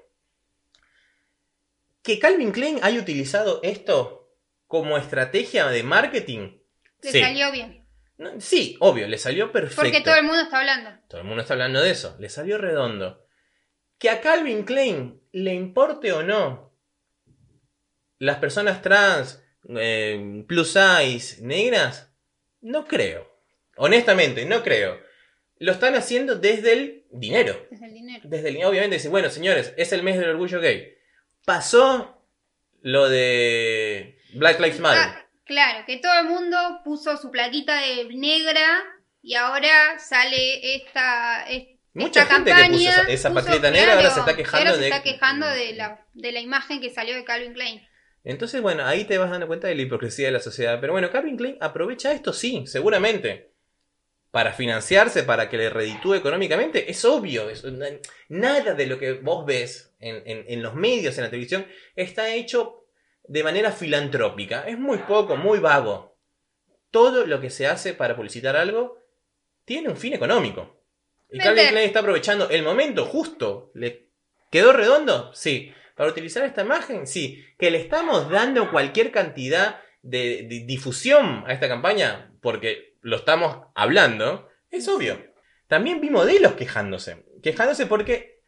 Que 2.02 2.18
Calvin 2.18 2.54
Klein 2.54 2.80
haya 2.82 2.98
utilizado 2.98 3.60
esto 3.62 4.32
como 4.68 4.98
estrategia 4.98 5.68
de 5.68 5.84
marketing. 5.84 6.60
Le 7.02 7.12
sí. 7.12 7.20
salió 7.20 7.52
bien. 7.52 7.86
No, 8.18 8.40
sí, 8.40 8.78
obvio, 8.80 9.10
le 9.10 9.18
salió 9.18 9.52
perfecto. 9.52 9.82
Porque 9.82 10.00
todo 10.00 10.16
el 10.16 10.24
mundo 10.24 10.44
está 10.44 10.60
hablando. 10.60 10.92
Todo 11.10 11.20
el 11.20 11.28
mundo 11.28 11.42
está 11.42 11.56
hablando 11.56 11.82
de 11.82 11.92
eso. 11.92 12.16
Le 12.20 12.30
salió 12.30 12.58
redondo. 12.58 13.28
Que 13.98 14.10
a 14.10 14.22
Calvin 14.22 14.64
Klein 14.64 15.22
le 15.34 15.54
importe 15.56 16.14
o 16.14 16.24
no 16.24 16.74
las 18.18 18.38
personas 18.38 18.82
trans, 18.82 19.45
eh, 19.78 20.44
plus 20.48 20.74
size, 20.74 21.42
negras, 21.42 22.10
no 22.62 22.86
creo. 22.86 23.32
Honestamente, 23.78 24.46
no 24.46 24.64
creo. 24.64 25.00
Lo 25.58 25.72
están 25.72 25.96
haciendo 25.96 26.36
desde 26.36 26.74
el 26.74 27.06
dinero. 27.12 27.68
Es 27.72 27.82
el 27.82 27.94
dinero. 27.94 28.24
Desde 28.26 28.50
el 28.50 28.66
obviamente 28.66 28.96
dice, 28.98 29.10
bueno, 29.10 29.30
señores, 29.30 29.74
es 29.78 29.92
el 29.94 30.04
mes 30.04 30.18
del 30.18 30.30
orgullo 30.30 30.60
gay. 30.60 30.94
Pasó 31.46 32.22
lo 32.82 33.10
de 33.10 34.18
Black 34.34 34.60
Lives 34.60 34.80
Matter. 34.80 35.02
Ah, 35.02 35.26
claro, 35.46 35.86
que 35.86 35.98
todo 35.98 36.20
el 36.20 36.26
mundo 36.28 36.58
puso 36.84 37.18
su 37.18 37.32
plaquita 37.32 37.80
de 37.82 38.06
negra 38.16 38.84
y 39.22 39.36
ahora 39.36 39.98
sale 40.00 40.76
esta, 40.76 41.44
es- 41.50 41.68
Mucha 41.94 42.24
esta 42.24 42.36
gente 42.36 42.52
que 42.54 42.70
puso 42.70 42.90
esa, 42.90 43.02
esa 43.12 43.30
puso, 43.30 43.72
negra 43.72 43.94
ahora 43.94 44.10
se 44.12 44.20
está 44.20 44.36
quejando 44.36 44.78
de 44.78 45.02
quejando 45.02 45.48
de 45.48 45.74
la, 45.74 46.06
de 46.14 46.32
la 46.34 46.42
imagen 46.42 46.82
que 46.82 46.90
salió 46.90 47.16
de 47.16 47.24
Calvin 47.24 47.54
Klein. 47.54 47.82
Entonces, 48.26 48.62
bueno, 48.62 48.84
ahí 48.86 49.06
te 49.06 49.18
vas 49.18 49.30
dando 49.30 49.48
cuenta 49.48 49.68
de 49.68 49.76
la 49.76 49.84
hipocresía 49.84 50.26
de 50.26 50.32
la 50.34 50.40
sociedad. 50.40 50.80
Pero 50.82 50.94
bueno, 50.94 51.12
Calvin 51.12 51.38
Klein 51.38 51.58
aprovecha 51.62 52.12
esto, 52.12 52.34
sí, 52.34 52.66
seguramente. 52.68 53.52
Para 54.32 54.52
financiarse, 54.52 55.24
para 55.24 55.50
que 55.50 55.58
le 55.58 55.70
reditúe 55.70 56.16
económicamente, 56.16 56.92
es 56.92 57.06
obvio. 57.06 57.50
es- 57.50 57.64
nada 58.28 58.74
de 58.74 58.88
lo 58.88 58.98
que 59.00 59.14
vos 59.14 59.46
ves 59.46 59.94
en, 60.00 60.16
en- 60.26 60.46
en 60.50 60.62
los 60.62 60.74
medios, 60.76 61.18
en 61.18 61.24
la 61.24 61.30
televisión, 61.30 61.66
está 61.96 62.34
hecho 62.34 62.86
de 63.24 63.44
manera 63.44 63.72
filantrópica. 63.72 64.68
Es 64.68 64.78
muy 64.78 64.98
poco, 65.00 65.38
muy 65.38 65.60
vago. 65.60 66.18
Todo 66.92 67.26
lo 67.26 67.40
que 67.40 67.50
se 67.50 67.68
hace 67.68 67.94
para 67.94 68.16
publicitar 68.16 68.56
algo 68.58 69.00
tiene 69.66 69.90
un 69.90 69.98
fin 69.98 70.14
económico. 70.14 70.82
Y. 71.32 71.38
Calvin 71.40 71.64
Klein 71.72 71.88
está 71.88 72.00
aprovechando 72.00 72.50
el 72.50 72.64
momento 72.64 73.06
justo. 73.06 73.72
¿Le 73.74 74.10
quedó 74.52 74.74
redondo? 74.74 75.32
Sí. 75.34 75.72
Para 75.96 76.10
utilizar 76.10 76.44
esta 76.46 76.62
imagen, 76.62 77.08
sí. 77.08 77.44
Que 77.58 77.72
le 77.72 77.80
estamos 77.80 78.30
dando 78.30 78.70
cualquier 78.70 79.12
cantidad 79.12 79.80
de, 80.02 80.44
de 80.44 80.66
difusión 80.66 81.44
a 81.48 81.54
esta 81.54 81.68
campaña 81.68 82.32
porque 82.42 82.96
lo 83.02 83.16
estamos 83.18 83.68
hablando, 83.74 84.50
es 84.70 84.88
obvio. 84.88 85.18
También 85.68 86.02
vi 86.02 86.10
modelos 86.10 86.54
quejándose. 86.54 87.26
Quejándose 87.42 87.86
porque 87.86 88.42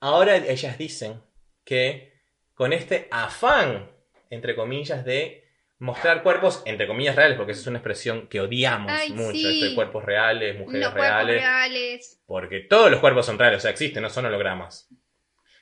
ahora 0.00 0.36
ellas 0.36 0.78
dicen 0.78 1.22
que 1.64 2.14
con 2.54 2.72
este 2.72 3.06
afán, 3.10 3.90
entre 4.30 4.56
comillas, 4.56 5.04
de 5.04 5.44
mostrar 5.78 6.22
cuerpos, 6.22 6.62
entre 6.66 6.86
comillas, 6.88 7.14
reales, 7.14 7.36
porque 7.36 7.52
esa 7.52 7.60
es 7.60 7.66
una 7.68 7.78
expresión 7.78 8.26
que 8.26 8.40
odiamos 8.40 8.90
Ay, 8.90 9.12
mucho, 9.12 9.32
sí. 9.32 9.46
esto 9.54 9.66
de 9.66 9.74
cuerpos 9.74 10.04
reales, 10.04 10.58
mujeres 10.58 10.86
Los 10.86 10.94
reales. 10.94 11.36
reales. 11.36 12.20
Porque 12.26 12.60
todos 12.60 12.90
los 12.90 13.00
cuerpos 13.00 13.26
son 13.26 13.38
reales, 13.38 13.58
o 13.58 13.60
sea, 13.60 13.70
existen, 13.70 14.02
no 14.02 14.10
son 14.10 14.26
hologramas. 14.26 14.88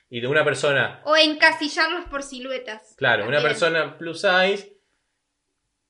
Y 0.09 0.21
de 0.21 0.27
una 0.27 0.45
persona, 0.45 1.01
O 1.03 1.17
encasillarlos 1.17 2.05
por 2.05 2.23
siluetas. 2.23 2.95
claro, 2.97 3.27
una 3.27 3.41
persona 3.41 3.97
plus 3.97 4.21
size 4.21 4.77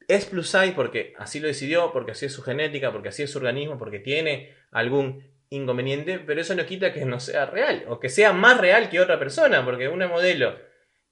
es 0.07 0.25
plus 0.25 0.49
size 0.49 0.73
porque 0.73 1.13
así 1.17 1.39
lo 1.39 1.47
decidió, 1.47 1.91
porque 1.91 2.11
así 2.11 2.25
es 2.25 2.33
su 2.33 2.41
genética, 2.41 2.91
porque 2.91 3.09
así 3.09 3.23
es 3.23 3.31
su 3.31 3.37
organismo, 3.37 3.77
porque 3.77 3.99
tiene 3.99 4.55
algún 4.71 5.23
inconveniente, 5.49 6.19
pero 6.19 6.41
eso 6.41 6.55
no 6.55 6.65
quita 6.65 6.93
que 6.93 7.05
no 7.05 7.19
sea 7.19 7.45
real, 7.45 7.85
o 7.87 7.99
que 7.99 8.09
sea 8.09 8.33
más 8.33 8.59
real 8.59 8.89
que 8.89 8.99
otra 8.99 9.19
persona, 9.19 9.63
porque 9.63 9.87
una 9.87 10.07
modelo 10.07 10.57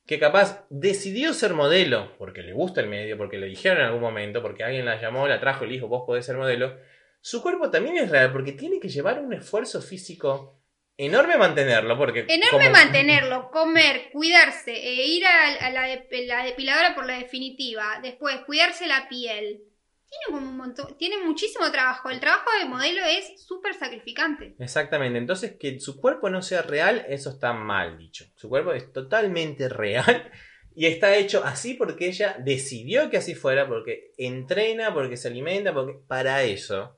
que 0.06 0.20
capaz 0.20 0.65
decidió 0.70 1.34
ser 1.34 1.54
modelo 1.54 2.15
porque 2.18 2.44
le 2.44 2.54
gusta 2.54 2.82
el 2.82 2.88
medio, 2.88 3.18
porque 3.18 3.38
le 3.38 3.48
dijeron 3.48 3.80
en 3.80 3.86
algún 3.86 4.02
momento, 4.02 4.41
porque 4.41 4.63
alguien 4.63 4.86
la 4.86 5.00
llamó, 5.00 5.28
la 5.28 5.39
trajo 5.39 5.63
y 5.63 5.68
le 5.68 5.74
dijo, 5.74 5.88
vos 5.88 6.04
podés 6.06 6.26
ser 6.26 6.38
modelo, 6.38 6.78
su 7.22 7.41
cuerpo 7.41 7.72
también 7.72 7.98
es 7.98 8.10
real 8.10 8.32
porque 8.32 8.52
tiene 8.52 8.80
que 8.80 8.89
llevar 8.89 9.20
un 9.20 9.34
esfuerzo 9.34 9.82
físico 9.82 10.55
enorme 10.97 11.38
mantenerlo, 11.38 11.97
porque... 11.97 12.25
Enorme 12.27 12.49
como- 12.67 12.69
mantenerlo, 12.71 13.49
comer, 13.51 14.10
cuidarse, 14.12 14.71
e 14.73 15.05
ir 15.08 15.25
a, 15.25 15.47
a 15.65 15.69
la, 15.71 15.84
de- 15.88 16.25
la 16.27 16.43
depiladora 16.45 16.95
por 16.95 17.05
la 17.05 17.17
definitiva, 17.19 17.99
después 18.01 18.38
cuidarse 18.45 18.88
la 18.88 19.08
piel. 19.10 19.62
Tiene 20.08 20.25
como 20.39 20.49
un 20.49 20.55
montón, 20.58 20.97
tiene 20.97 21.17
muchísimo 21.17 21.69
trabajo. 21.71 22.10
El 22.10 22.19
trabajo 22.21 22.45
de 22.60 22.65
modelo 22.69 23.03
es 23.03 23.43
súper 23.45 23.73
sacrificante. 23.73 24.55
Exactamente, 24.60 25.17
entonces 25.17 25.55
que 25.60 25.79
su 25.79 25.99
cuerpo 25.99 26.29
no 26.29 26.41
sea 26.41 26.62
real, 26.62 27.05
eso 27.10 27.31
está 27.31 27.51
mal 27.53 27.97
dicho. 27.97 28.25
Su 28.36 28.47
cuerpo 28.47 28.71
es 28.73 28.93
totalmente 28.93 29.67
real 29.69 30.31
y 30.75 30.86
está 30.86 31.15
hecho 31.15 31.43
así 31.43 31.73
porque 31.73 32.08
ella 32.08 32.38
decidió 32.39 33.10
que 33.10 33.17
así 33.17 33.34
fuera, 33.36 33.67
porque 33.67 34.12
entrena, 34.17 34.93
porque 34.93 35.17
se 35.17 35.27
alimenta, 35.27 35.73
porque 35.73 35.97
para 36.08 36.43
eso. 36.43 36.95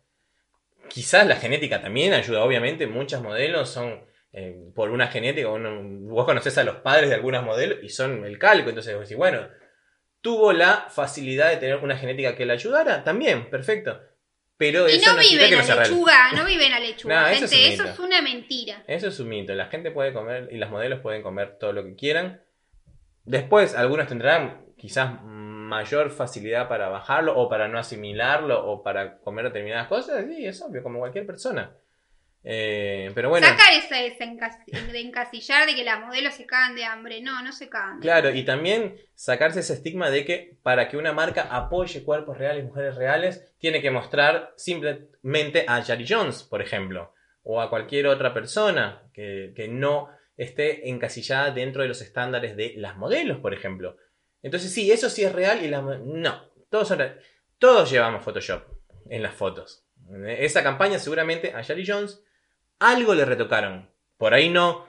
Quizás 0.89 1.25
la 1.27 1.35
genética 1.35 1.81
también 1.81 2.13
ayuda, 2.13 2.43
obviamente, 2.43 2.87
muchas 2.87 3.21
modelos 3.21 3.69
son 3.69 4.05
eh, 4.33 4.55
por 4.75 4.89
una 4.91 5.07
genética, 5.07 5.49
uno- 5.49 5.81
vos 6.09 6.25
conocés 6.25 6.57
a 6.57 6.63
los 6.63 6.75
padres 6.77 7.09
de 7.09 7.15
algunas 7.15 7.43
modelos 7.43 7.79
y 7.81 7.89
son 7.89 8.25
el 8.25 8.37
calco, 8.37 8.69
entonces 8.69 8.93
vos 8.93 9.03
decís, 9.03 9.17
bueno, 9.17 9.47
tuvo 10.21 10.53
la 10.53 10.87
facilidad 10.89 11.49
de 11.49 11.57
tener 11.57 11.77
una 11.77 11.97
genética 11.97 12.35
que 12.35 12.45
la 12.45 12.53
ayudara, 12.53 13.03
también, 13.03 13.49
perfecto. 13.49 13.99
Pero 14.57 14.89
Y 14.89 14.93
eso 14.93 15.11
no 15.11 15.17
no, 15.17 15.21
que 15.21 15.55
no 15.55 15.61
a 15.61 15.63
sea 15.63 15.75
real. 15.75 15.89
lechuga, 15.89 16.31
no 16.33 16.45
viven 16.45 16.73
a 16.73 16.79
lechuga. 16.79 17.21
No, 17.21 17.27
eso 17.27 17.45
es 17.45 17.51
gente, 17.51 17.73
eso 17.73 17.83
es 17.85 17.99
una 17.99 18.21
mentira. 18.23 18.83
Eso 18.87 19.07
es 19.07 19.19
un 19.19 19.29
mito. 19.29 19.53
La 19.53 19.67
gente 19.67 19.91
puede 19.91 20.13
comer 20.13 20.49
y 20.51 20.57
las 20.57 20.71
modelos 20.71 20.99
pueden 20.99 21.21
comer 21.21 21.57
todo 21.59 21.73
lo 21.73 21.83
que 21.83 21.95
quieran. 21.95 22.41
Después, 23.23 23.75
algunos 23.75 24.07
tendrán 24.07 24.65
quizás 24.77 25.11
mayor 25.67 26.09
facilidad 26.11 26.67
para 26.67 26.87
bajarlo 26.89 27.37
o 27.37 27.47
para 27.49 27.67
no 27.67 27.77
asimilarlo 27.77 28.65
o 28.65 28.81
para 28.83 29.17
comer 29.19 29.45
determinadas 29.45 29.87
cosas. 29.87 30.25
Sí, 30.27 30.45
es 30.45 30.61
obvio, 30.61 30.81
como 30.83 30.99
cualquier 30.99 31.25
persona. 31.25 31.75
Eh, 32.49 33.11
pero 33.13 33.29
bueno, 33.29 33.45
esa 33.45 33.55
encas- 34.23 34.63
de 34.91 34.99
encasillar 35.01 35.67
de 35.67 35.75
que 35.75 35.83
las 35.83 35.99
modelos 35.99 36.33
se 36.33 36.45
cagan 36.45 36.75
de 36.75 36.85
hambre. 36.85 37.21
No, 37.21 37.43
no 37.43 37.51
se 37.51 37.67
cagan. 37.67 37.99
claro, 37.99 38.29
y 38.29 38.43
también 38.43 38.95
sacarse 39.15 39.59
ese 39.59 39.73
estigma 39.73 40.09
de 40.09 40.23
que 40.23 40.57
para 40.63 40.87
que 40.87 40.95
una 40.95 41.11
marca 41.11 41.47
apoye 41.51 42.03
cuerpos 42.03 42.37
reales, 42.37 42.63
mujeres 42.63 42.95
reales, 42.95 43.53
tiene 43.57 43.81
que 43.81 43.91
mostrar 43.91 44.53
simplemente 44.55 45.65
a 45.67 45.81
Jari 45.83 46.05
Jones, 46.07 46.43
por 46.43 46.61
ejemplo, 46.61 47.13
o 47.43 47.59
a 47.59 47.69
cualquier 47.69 48.07
otra 48.07 48.33
persona 48.33 49.01
que, 49.13 49.51
que 49.55 49.67
no 49.67 50.09
esté 50.37 50.89
encasillada 50.89 51.51
dentro 51.51 51.81
de 51.81 51.87
los 51.89 52.01
estándares 52.01 52.55
de 52.55 52.75
las 52.77 52.95
modelos, 52.95 53.39
por 53.39 53.53
ejemplo. 53.53 53.97
Entonces 54.41 54.73
sí, 54.73 54.91
eso 54.91 55.09
sí 55.09 55.23
es 55.23 55.33
real 55.33 55.63
y 55.63 55.67
la... 55.67 55.81
No, 55.81 56.49
todos 56.69 56.87
son 56.87 56.99
real. 56.99 57.19
Todos 57.57 57.89
llevamos 57.89 58.23
Photoshop 58.23 58.63
en 59.09 59.23
las 59.23 59.33
fotos. 59.33 59.83
Esa 60.25 60.63
campaña 60.63 60.99
seguramente 60.99 61.53
a 61.53 61.61
Shari 61.61 61.85
Jones 61.85 62.23
algo 62.79 63.13
le 63.15 63.25
retocaron. 63.25 63.89
Por 64.17 64.33
ahí 64.33 64.49
no 64.49 64.87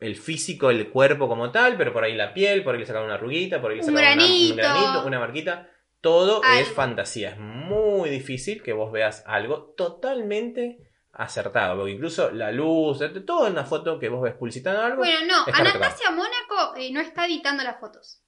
el 0.00 0.16
físico, 0.16 0.70
el 0.70 0.90
cuerpo 0.90 1.28
como 1.28 1.50
tal, 1.50 1.76
pero 1.76 1.92
por 1.92 2.04
ahí 2.04 2.14
la 2.14 2.32
piel, 2.34 2.62
por 2.62 2.74
ahí 2.74 2.80
le 2.80 2.86
sacaron 2.86 3.06
una 3.06 3.14
arruguita, 3.16 3.60
por 3.60 3.70
ahí 3.70 3.78
le 3.78 3.84
Un 3.84 3.94
sacaron 3.94 4.14
una- 4.18 4.26
granito. 4.26 4.50
un 4.52 4.56
granito, 4.56 5.06
una 5.06 5.18
marquita. 5.18 5.70
Todo 6.00 6.42
es 6.58 6.68
fantasía. 6.68 7.30
Es 7.30 7.38
muy 7.38 8.10
difícil 8.10 8.62
que 8.62 8.74
vos 8.74 8.92
veas 8.92 9.22
algo 9.26 9.72
totalmente 9.76 10.90
acertado. 11.12 11.76
Porque 11.76 11.92
incluso 11.92 12.30
la 12.30 12.52
luz, 12.52 12.98
todo 13.26 13.46
en 13.46 13.54
la 13.54 13.64
foto 13.64 13.98
que 13.98 14.08
vos 14.08 14.22
ves 14.22 14.34
publicitando 14.34 14.82
algo. 14.82 14.98
Bueno, 14.98 15.20
no. 15.26 15.52
Anastasia 15.52 16.10
Mónaco 16.10 16.76
eh, 16.76 16.90
no 16.92 17.00
está 17.00 17.24
editando 17.26 17.62
las 17.64 17.80
fotos. 17.80 18.20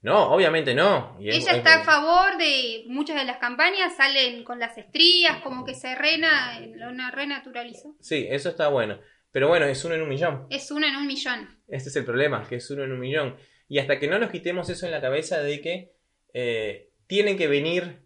No, 0.00 0.32
obviamente 0.32 0.74
no. 0.74 1.16
Y 1.20 1.28
Ella 1.30 1.52
es- 1.52 1.56
está 1.58 1.80
a 1.80 1.84
favor 1.84 2.36
de 2.38 2.84
muchas 2.86 3.16
de 3.16 3.24
las 3.24 3.38
campañas, 3.38 3.96
salen 3.96 4.44
con 4.44 4.58
las 4.60 4.78
estrías, 4.78 5.38
como 5.42 5.64
que 5.64 5.74
se 5.74 5.94
rena, 5.96 6.60
una 6.88 7.10
renaturalizó. 7.10 7.96
Sí, 8.00 8.26
eso 8.30 8.48
está 8.48 8.68
bueno. 8.68 9.00
Pero 9.32 9.48
bueno, 9.48 9.66
es 9.66 9.84
uno 9.84 9.94
en 9.96 10.02
un 10.02 10.08
millón. 10.08 10.46
Es 10.50 10.70
una 10.70 10.88
en 10.88 10.96
un 10.96 11.06
millón. 11.06 11.60
Este 11.68 11.88
es 11.90 11.96
el 11.96 12.04
problema, 12.04 12.46
que 12.48 12.56
es 12.56 12.70
uno 12.70 12.84
en 12.84 12.92
un 12.92 13.00
millón. 13.00 13.36
Y 13.68 13.78
hasta 13.78 13.98
que 13.98 14.08
no 14.08 14.18
nos 14.18 14.30
quitemos 14.30 14.68
eso 14.70 14.86
en 14.86 14.92
la 14.92 15.00
cabeza 15.00 15.40
de 15.42 15.60
que 15.60 15.92
eh, 16.32 16.90
tiene 17.06 17.36
que 17.36 17.48
venir 17.48 18.02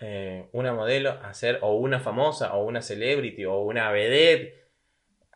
eh, 0.00 0.48
una 0.52 0.72
modelo 0.72 1.10
a 1.22 1.34
ser 1.34 1.58
o 1.62 1.74
una 1.76 2.00
famosa 2.00 2.54
o 2.54 2.64
una 2.64 2.80
celebrity 2.82 3.44
o 3.44 3.58
una 3.60 3.90
vedette 3.90 4.64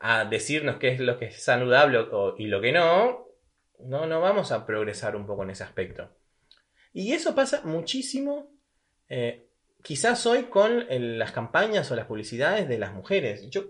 a 0.01 0.25
decirnos 0.25 0.77
qué 0.79 0.89
es 0.89 1.01
lo 1.01 1.19
que 1.19 1.27
es 1.27 1.43
saludable 1.43 1.99
o- 1.99 2.35
y 2.39 2.47
lo 2.47 2.61
que 2.61 2.73
no, 2.73 3.28
no, 3.81 4.07
no 4.07 4.21
vamos 4.21 4.53
a 4.53 4.67
progresar 4.67 5.17
un 5.17 5.27
poco 5.27 5.43
en 5.45 5.51
ese 5.51 5.65
aspecto. 5.65 6.11
Y 6.93 7.13
eso 7.13 7.35
pasa 7.35 7.63
muchísimo, 7.65 8.51
eh, 9.09 9.49
quizás 9.83 10.25
hoy 10.27 10.45
con 10.45 10.87
el- 10.91 11.19
las 11.19 11.33
campañas 11.33 11.91
o 11.91 11.97
las 11.97 12.07
publicidades 12.07 12.69
de 12.69 12.79
las 12.79 12.93
mujeres. 12.93 13.49
Yo, 13.51 13.65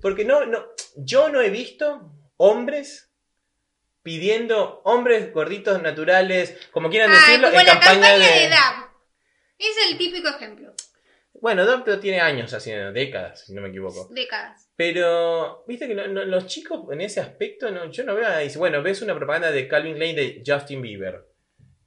porque 0.00 0.24
no, 0.24 0.44
no, 0.46 0.64
yo 0.96 1.28
no 1.28 1.40
he 1.40 1.50
visto 1.50 2.10
hombres 2.36 3.08
pidiendo 4.02 4.80
hombres 4.84 5.32
gorditos 5.32 5.80
naturales, 5.80 6.58
como 6.72 6.90
quieran 6.90 7.10
Ah, 7.10 7.14
decirlo, 7.14 7.48
como 7.48 7.60
en 7.60 7.66
la 7.66 7.72
campaña, 7.72 8.00
campaña 8.00 8.18
de... 8.34 8.40
de 8.40 8.48
DAP. 8.48 8.90
Es 9.58 9.76
el 9.90 9.98
típico 9.98 10.28
ejemplo. 10.28 10.74
Bueno, 11.34 11.64
Doctor 11.64 12.00
tiene 12.00 12.20
años 12.20 12.52
haciendo, 12.52 12.92
décadas, 12.92 13.44
si 13.46 13.54
no 13.54 13.62
me 13.62 13.68
equivoco. 13.68 14.08
Décadas. 14.10 14.68
Pero, 14.84 15.62
viste 15.68 15.86
que 15.86 15.94
no- 15.94 16.08
no- 16.08 16.24
los 16.24 16.46
chicos 16.48 16.80
en 16.90 17.02
ese 17.02 17.20
aspecto, 17.20 17.70
no, 17.70 17.88
yo 17.92 18.02
no 18.02 18.16
veo 18.16 18.26
ahí. 18.26 18.50
Bueno, 18.56 18.82
ves 18.82 19.00
una 19.00 19.14
propaganda 19.14 19.52
de 19.52 19.68
Calvin 19.68 19.94
Klein 19.94 20.16
de 20.16 20.42
Justin 20.44 20.82
Bieber. 20.82 21.24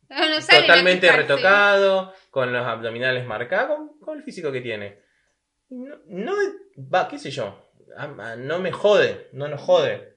No, 0.08 0.16
a 0.16 0.62
Totalmente 0.62 1.12
retocado, 1.12 2.14
con 2.30 2.54
los 2.54 2.66
abdominales 2.66 3.26
marcados, 3.26 3.78
con, 3.78 4.00
con 4.00 4.18
el 4.20 4.24
físico 4.24 4.50
que 4.50 4.62
tiene. 4.62 5.02
No, 5.70 6.34
va, 6.78 7.10
qué 7.10 7.20
sé 7.20 7.32
yo, 7.32 7.70
a- 7.98 8.04
a- 8.32 8.36
no 8.38 8.60
me 8.60 8.72
jode, 8.72 9.28
no 9.34 9.50
nos 9.50 9.60
jode. 9.60 10.16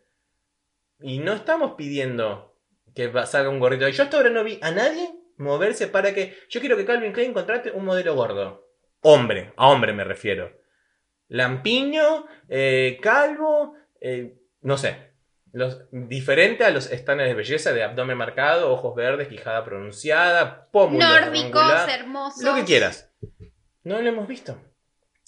Y 1.00 1.18
no 1.18 1.32
estamos 1.32 1.72
pidiendo 1.76 2.54
que 2.94 3.10
salga 3.26 3.48
un 3.50 3.58
gordito. 3.58 3.88
Yo 3.88 4.04
hasta 4.04 4.18
ahora 4.18 4.30
no 4.30 4.44
vi 4.44 4.60
a 4.62 4.70
nadie 4.70 5.10
moverse 5.36 5.88
para 5.88 6.14
que. 6.14 6.36
Yo 6.48 6.60
quiero 6.60 6.76
que 6.76 6.84
Calvin 6.84 7.12
Klein 7.12 7.32
contrate 7.32 7.72
un 7.72 7.84
modelo 7.84 8.14
gordo. 8.14 8.68
Hombre, 9.00 9.52
a 9.56 9.68
hombre 9.68 9.92
me 9.92 10.04
refiero. 10.04 10.56
Lampiño, 11.28 12.26
eh, 12.48 12.98
calvo, 13.02 13.74
eh, 14.00 14.38
no 14.62 14.76
sé. 14.78 15.08
Los, 15.52 15.80
diferente 15.90 16.64
a 16.64 16.70
los 16.70 16.90
estándares 16.90 17.32
de 17.32 17.36
belleza 17.36 17.72
de 17.72 17.82
abdomen 17.82 18.18
marcado, 18.18 18.70
ojos 18.70 18.94
verdes, 18.94 19.28
quijada 19.28 19.64
pronunciada, 19.64 20.68
pómulo 20.70 21.06
Nórdicos, 21.06 21.88
hermosos. 21.88 22.42
lo 22.42 22.54
que 22.54 22.64
quieras. 22.64 23.10
No 23.84 24.00
lo 24.00 24.08
hemos 24.08 24.28
visto. 24.28 24.60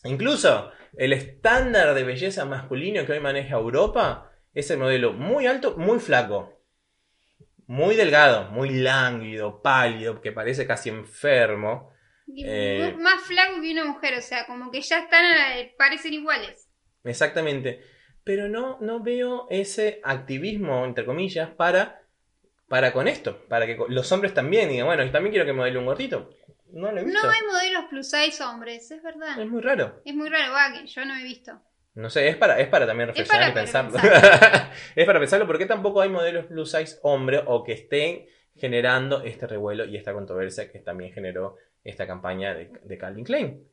Incluso 0.04 0.70
el 0.96 1.12
estándar 1.12 1.94
de 1.94 2.04
belleza 2.04 2.44
masculino 2.44 3.04
que 3.06 3.12
hoy 3.12 3.20
maneja 3.20 3.56
Europa 3.56 4.30
es 4.54 4.70
el 4.70 4.78
modelo 4.78 5.12
muy 5.12 5.46
alto, 5.46 5.76
muy 5.76 5.98
flaco. 5.98 6.60
Muy 7.66 7.94
delgado, 7.94 8.50
muy 8.50 8.70
lánguido, 8.70 9.62
pálido, 9.62 10.20
que 10.20 10.32
parece 10.32 10.66
casi 10.66 10.88
enfermo. 10.88 11.89
Eh, 12.36 12.94
Más 12.98 13.22
flaco 13.22 13.60
que 13.60 13.72
una 13.72 13.84
mujer, 13.84 14.14
o 14.14 14.22
sea, 14.22 14.46
como 14.46 14.70
que 14.70 14.80
ya 14.80 15.00
están, 15.00 15.24
eh, 15.56 15.74
parecen 15.76 16.14
iguales. 16.14 16.68
Exactamente. 17.04 17.82
Pero 18.24 18.48
no, 18.48 18.78
no 18.80 19.02
veo 19.02 19.46
ese 19.50 20.00
activismo, 20.04 20.84
entre 20.84 21.04
comillas, 21.04 21.50
para, 21.50 22.02
para 22.68 22.92
con 22.92 23.08
esto. 23.08 23.44
Para 23.48 23.66
que 23.66 23.78
los 23.88 24.10
hombres 24.12 24.34
también 24.34 24.68
digan, 24.68 24.86
bueno, 24.86 25.04
y 25.04 25.10
también 25.10 25.32
quiero 25.32 25.46
que 25.46 25.52
modele 25.52 25.78
un 25.78 25.86
gordito. 25.86 26.30
No 26.72 26.92
lo 26.92 27.00
he 27.00 27.04
visto. 27.04 27.20
No 27.22 27.30
hay 27.30 27.42
modelos 27.46 27.84
plus 27.90 28.10
size 28.10 28.42
hombres, 28.44 28.90
es 28.90 29.02
verdad. 29.02 29.40
Es 29.40 29.48
muy 29.48 29.60
raro. 29.60 30.00
Es 30.04 30.14
muy 30.14 30.28
raro, 30.28 30.52
va, 30.52 30.72
que 30.72 30.86
yo 30.86 31.04
no 31.04 31.16
he 31.16 31.24
visto. 31.24 31.60
No 31.94 32.08
sé, 32.08 32.28
es 32.28 32.36
para, 32.36 32.60
es 32.60 32.68
para 32.68 32.86
también 32.86 33.08
reflexionar 33.08 33.50
y 33.50 33.54
pensarlo. 33.54 33.92
pensar. 33.92 34.72
es 34.94 35.06
para 35.06 35.18
pensarlo 35.18 35.46
porque 35.46 35.66
tampoco 35.66 36.00
hay 36.00 36.08
modelos 36.08 36.46
plus 36.46 36.70
size 36.70 36.98
hombre 37.02 37.42
o 37.44 37.64
que 37.64 37.72
estén 37.72 38.26
generando 38.54 39.22
este 39.22 39.46
revuelo 39.46 39.84
y 39.84 39.96
esta 39.96 40.12
controversia 40.12 40.70
que 40.70 40.78
también 40.78 41.12
generó 41.12 41.56
esta 41.84 42.06
campaña 42.06 42.54
de, 42.54 42.70
de 42.82 42.98
Calvin 42.98 43.24
Klein. 43.24 43.64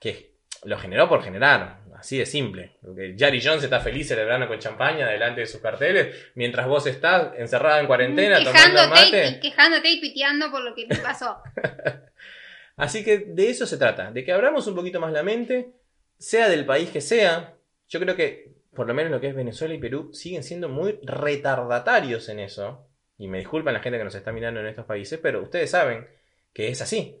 Que 0.00 0.32
lo 0.64 0.78
generó 0.78 1.08
por 1.08 1.22
generar, 1.22 1.80
así 1.96 2.18
de 2.18 2.26
simple. 2.26 2.76
Porque 2.82 3.14
Jerry 3.18 3.40
Jones 3.42 3.64
está 3.64 3.80
feliz 3.80 4.08
celebrando 4.08 4.46
con 4.46 4.58
champaña 4.58 5.08
delante 5.08 5.40
de 5.40 5.46
sus 5.46 5.60
carteles, 5.60 6.30
mientras 6.34 6.66
vos 6.66 6.86
estás 6.86 7.32
encerrada 7.36 7.80
en 7.80 7.86
cuarentena 7.86 8.42
tomando 8.42 8.88
mate. 8.88 9.28
y, 9.28 9.40
quejándote 9.40 9.90
y 9.90 10.00
piteando 10.00 10.50
por 10.50 10.62
lo 10.62 10.74
que 10.74 10.86
te 10.86 10.96
pasó. 10.96 11.38
Así 12.76 13.04
que 13.04 13.18
de 13.18 13.50
eso 13.50 13.66
se 13.66 13.76
trata, 13.76 14.10
de 14.10 14.24
que 14.24 14.32
abramos 14.32 14.66
un 14.66 14.74
poquito 14.74 15.00
más 15.00 15.12
la 15.12 15.22
mente, 15.22 15.72
sea 16.18 16.48
del 16.48 16.64
país 16.64 16.90
que 16.90 17.00
sea. 17.00 17.54
Yo 17.88 18.00
creo 18.00 18.16
que, 18.16 18.54
por 18.74 18.86
lo 18.86 18.94
menos 18.94 19.12
lo 19.12 19.20
que 19.20 19.28
es 19.28 19.34
Venezuela 19.34 19.74
y 19.74 19.78
Perú, 19.78 20.10
siguen 20.12 20.42
siendo 20.42 20.68
muy 20.68 20.98
retardatarios 21.02 22.28
en 22.28 22.40
eso. 22.40 22.88
Y 23.18 23.28
me 23.28 23.38
disculpan 23.38 23.74
la 23.74 23.80
gente 23.80 23.98
que 23.98 24.04
nos 24.04 24.14
está 24.14 24.32
mirando 24.32 24.60
en 24.60 24.66
estos 24.66 24.86
países, 24.86 25.20
pero 25.22 25.42
ustedes 25.42 25.70
saben 25.70 26.08
que 26.52 26.68
es 26.68 26.80
así. 26.82 27.18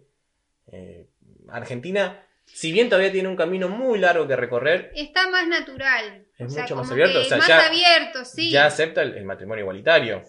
Eh, 0.70 1.06
Argentina, 1.48 2.24
si 2.44 2.72
bien 2.72 2.88
todavía 2.88 3.12
tiene 3.12 3.28
un 3.28 3.36
camino 3.36 3.68
muy 3.68 3.98
largo 3.98 4.26
que 4.26 4.36
recorrer, 4.36 4.92
Está 4.94 5.28
más 5.30 5.46
natural. 5.46 6.26
Es 6.38 6.46
o 6.46 6.50
sea, 6.50 6.62
mucho 6.62 6.76
más 6.76 6.90
abierto, 6.90 7.14
que 7.20 7.26
o 7.26 7.28
sea, 7.28 7.38
más 7.38 7.48
ya- 7.48 7.66
abierto, 7.66 8.24
sí. 8.24 8.50
ya 8.50 8.66
acepta 8.66 9.02
el, 9.02 9.14
el 9.16 9.24
matrimonio 9.24 9.62
igualitario. 9.62 10.22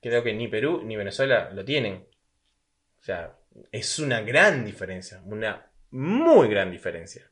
Creo 0.00 0.22
que 0.22 0.32
ni 0.32 0.48
Perú 0.48 0.82
ni 0.84 0.96
Venezuela 0.96 1.50
lo 1.52 1.64
tienen. 1.64 2.06
O 2.98 3.02
sea, 3.02 3.36
es 3.72 3.98
una 3.98 4.20
gran 4.22 4.64
diferencia, 4.64 5.20
una 5.24 5.66
muy 5.90 6.48
gran 6.48 6.70
diferencia. 6.70 7.30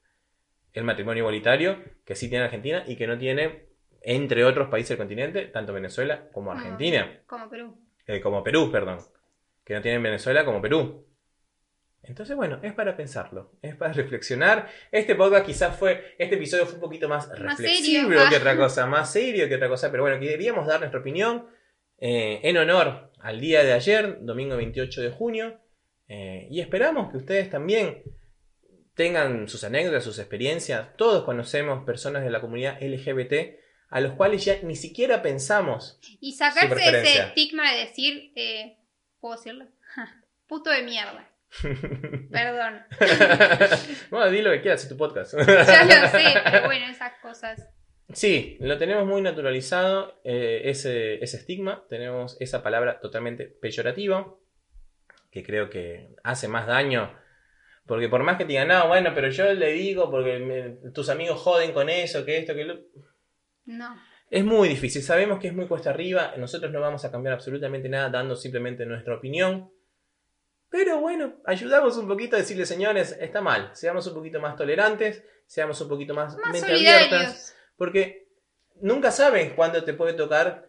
El 0.72 0.84
matrimonio 0.84 1.22
igualitario 1.22 1.82
que 2.04 2.14
sí 2.14 2.28
tiene 2.28 2.44
Argentina 2.44 2.84
y 2.86 2.96
que 2.96 3.06
no 3.06 3.18
tiene, 3.18 3.66
entre 4.02 4.44
otros 4.44 4.68
países 4.68 4.90
del 4.90 4.98
continente, 4.98 5.46
tanto 5.46 5.72
Venezuela 5.72 6.28
como 6.32 6.52
Argentina, 6.52 7.20
Como 7.26 7.48
Perú. 7.48 7.78
eh, 8.06 8.20
como 8.20 8.42
Perú, 8.44 8.70
perdón, 8.70 8.98
que 9.64 9.74
no 9.74 9.80
tienen 9.82 10.02
Venezuela 10.02 10.44
como 10.44 10.60
Perú. 10.60 11.06
Entonces, 12.02 12.36
bueno, 12.36 12.58
es 12.62 12.72
para 12.72 12.96
pensarlo, 12.96 13.52
es 13.60 13.76
para 13.76 13.92
reflexionar. 13.92 14.68
Este 14.90 15.14
podcast 15.14 15.44
quizás 15.44 15.76
fue, 15.76 16.14
este 16.18 16.36
episodio 16.36 16.64
fue 16.64 16.76
un 16.76 16.80
poquito 16.80 17.08
más, 17.08 17.28
Más 17.28 17.38
reflexivo 17.38 18.08
serio. 18.08 18.30
que 18.30 18.36
otra 18.36 18.56
cosa, 18.56 18.86
más 18.86 19.12
serio 19.12 19.48
que 19.48 19.56
otra 19.56 19.68
cosa, 19.68 19.90
pero 19.90 20.04
bueno, 20.04 20.18
queríamos 20.18 20.66
dar 20.66 20.80
nuestra 20.80 21.00
opinión 21.00 21.48
eh, 21.98 22.40
en 22.44 22.56
honor 22.56 23.12
al 23.20 23.40
día 23.40 23.64
de 23.64 23.72
ayer, 23.72 24.18
domingo 24.22 24.56
28 24.56 25.02
de 25.02 25.10
junio, 25.10 25.60
eh, 26.08 26.46
y 26.50 26.60
esperamos 26.60 27.10
que 27.10 27.18
ustedes 27.18 27.50
también 27.50 28.02
tengan 28.94 29.48
sus 29.48 29.62
anécdotas, 29.64 30.02
sus 30.02 30.18
experiencias. 30.18 30.96
Todos 30.96 31.24
conocemos 31.24 31.84
personas 31.84 32.24
de 32.24 32.30
la 32.30 32.40
comunidad 32.40 32.82
LGBT 32.82 33.58
a 33.90 34.00
los 34.00 34.12
cuales 34.12 34.44
ya 34.44 34.58
ni 34.62 34.76
siquiera 34.76 35.22
pensamos. 35.22 35.98
Y 36.20 36.32
sacarse 36.32 36.88
ese 36.88 37.20
estigma 37.20 37.72
de 37.72 37.78
decir, 37.78 38.32
eh, 38.34 38.76
¿puedo 39.20 39.36
decirlo? 39.36 39.66
Puto 40.46 40.70
de 40.70 40.82
mierda. 40.82 41.30
Perdón. 42.30 42.82
bueno, 44.10 44.30
di 44.30 44.42
lo 44.42 44.50
que 44.52 44.60
quieras, 44.60 44.82
es 44.82 44.88
tu 44.88 44.96
podcast. 44.96 45.34
Ya 45.34 45.84
lo 46.02 46.08
sé, 46.08 46.24
pero 46.44 46.66
bueno, 46.66 46.86
esas 46.86 47.12
cosas. 47.20 47.66
Sí, 48.12 48.56
lo 48.60 48.78
tenemos 48.78 49.06
muy 49.06 49.20
naturalizado, 49.20 50.18
eh, 50.24 50.62
ese, 50.64 51.22
ese 51.22 51.36
estigma, 51.36 51.84
tenemos 51.90 52.36
esa 52.40 52.62
palabra 52.62 53.00
totalmente 53.00 53.44
peyorativa, 53.46 54.34
que 55.30 55.42
creo 55.42 55.68
que 55.68 56.14
hace 56.24 56.48
más 56.48 56.66
daño, 56.66 57.14
porque 57.86 58.08
por 58.08 58.22
más 58.22 58.38
que 58.38 58.44
te 58.44 58.52
digan, 58.52 58.68
no, 58.68 58.88
bueno, 58.88 59.12
pero 59.14 59.28
yo 59.28 59.52
le 59.52 59.72
digo 59.72 60.10
porque 60.10 60.38
me- 60.38 60.90
tus 60.92 61.10
amigos 61.10 61.38
joden 61.40 61.72
con 61.72 61.90
eso, 61.90 62.24
que 62.24 62.38
esto, 62.38 62.54
que 62.54 62.64
lo... 62.64 62.78
No. 63.66 63.94
Es 64.30 64.42
muy 64.44 64.68
difícil, 64.70 65.02
sabemos 65.02 65.38
que 65.38 65.48
es 65.48 65.54
muy 65.54 65.66
cuesta 65.66 65.90
arriba, 65.90 66.32
nosotros 66.38 66.72
no 66.72 66.80
vamos 66.80 67.04
a 67.04 67.10
cambiar 67.10 67.34
absolutamente 67.34 67.90
nada 67.90 68.08
dando 68.08 68.36
simplemente 68.36 68.86
nuestra 68.86 69.14
opinión, 69.16 69.70
pero 70.70 71.00
bueno, 71.00 71.36
ayudamos 71.44 71.96
un 71.96 72.06
poquito 72.08 72.36
a 72.36 72.38
decirle, 72.40 72.66
señores, 72.66 73.16
está 73.20 73.40
mal, 73.40 73.70
seamos 73.74 74.06
un 74.06 74.14
poquito 74.14 74.40
más 74.40 74.56
tolerantes, 74.56 75.22
seamos 75.46 75.80
un 75.80 75.88
poquito 75.88 76.14
más, 76.14 76.36
Más 76.36 76.52
mente 76.52 76.72
abiertas. 76.72 77.56
Porque 77.76 78.28
nunca 78.80 79.10
sabes 79.10 79.52
cuándo 79.54 79.82
te 79.84 79.94
puede 79.94 80.12
tocar 80.14 80.68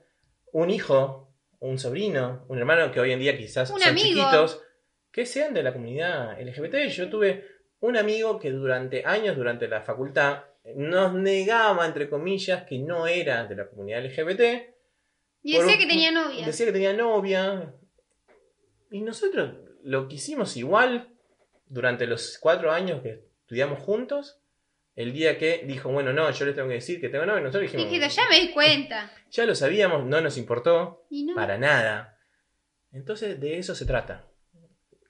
un 0.51 0.69
hijo 0.69 1.25
un 1.61 1.77
sobrino, 1.77 2.45
un 2.47 2.57
hermano 2.57 2.89
que 2.91 3.01
hoy 3.01 3.11
en 3.11 3.19
día 3.19 3.37
quizás 3.37 3.69
Un 3.69 3.81
son 3.81 3.89
amigo. 3.89 4.07
chiquitos, 4.07 4.61
que 5.11 5.25
sean 5.25 5.53
de 5.53 5.61
la 5.61 5.73
comunidad 5.73 6.39
LGBT. 6.39 6.87
Yo 6.89 7.09
tuve 7.09 7.45
un 7.81 7.97
amigo 7.97 8.39
que 8.39 8.49
durante 8.51 9.03
años, 9.05 9.35
durante 9.35 9.67
la 9.67 9.81
facultad, 9.81 10.43
nos 10.75 11.13
negaba, 11.15 11.85
entre 11.85 12.09
comillas, 12.09 12.63
que 12.63 12.79
no 12.79 13.07
era 13.07 13.45
de 13.45 13.55
la 13.57 13.67
comunidad 13.67 13.99
LGBT. 14.05 14.73
Y 15.43 15.57
decía 15.57 15.73
un- 15.73 15.79
que 15.79 15.85
tenía 15.87 16.11
novia. 16.13 16.45
Decía 16.45 16.65
que 16.67 16.71
tenía 16.71 16.93
novia. 16.93 17.73
Y 18.91 19.01
nosotros 19.01 19.55
lo 19.83 20.07
quisimos 20.07 20.57
igual 20.57 21.09
durante 21.67 22.07
los 22.07 22.37
cuatro 22.39 22.71
años 22.71 23.01
que 23.01 23.25
estudiamos 23.41 23.79
juntos. 23.79 24.39
El 24.95 25.13
día 25.13 25.37
que 25.37 25.63
dijo, 25.65 25.89
bueno, 25.89 26.11
no, 26.11 26.29
yo 26.31 26.45
les 26.45 26.55
tengo 26.55 26.67
que 26.67 26.75
decir 26.75 26.99
que 26.99 27.07
tengo 27.07 27.25
novia, 27.25 27.41
nosotros 27.41 27.71
dijimos, 27.71 28.15
ya 28.15 28.29
me 28.29 28.41
di 28.41 28.51
cuenta. 28.51 29.11
ya 29.31 29.45
lo 29.45 29.55
sabíamos, 29.55 30.05
no 30.05 30.19
nos 30.19 30.37
importó, 30.37 31.05
no. 31.09 31.35
para 31.35 31.57
nada. 31.57 32.19
Entonces, 32.91 33.39
de 33.39 33.59
eso 33.59 33.75
se 33.75 33.85
trata. 33.85 34.27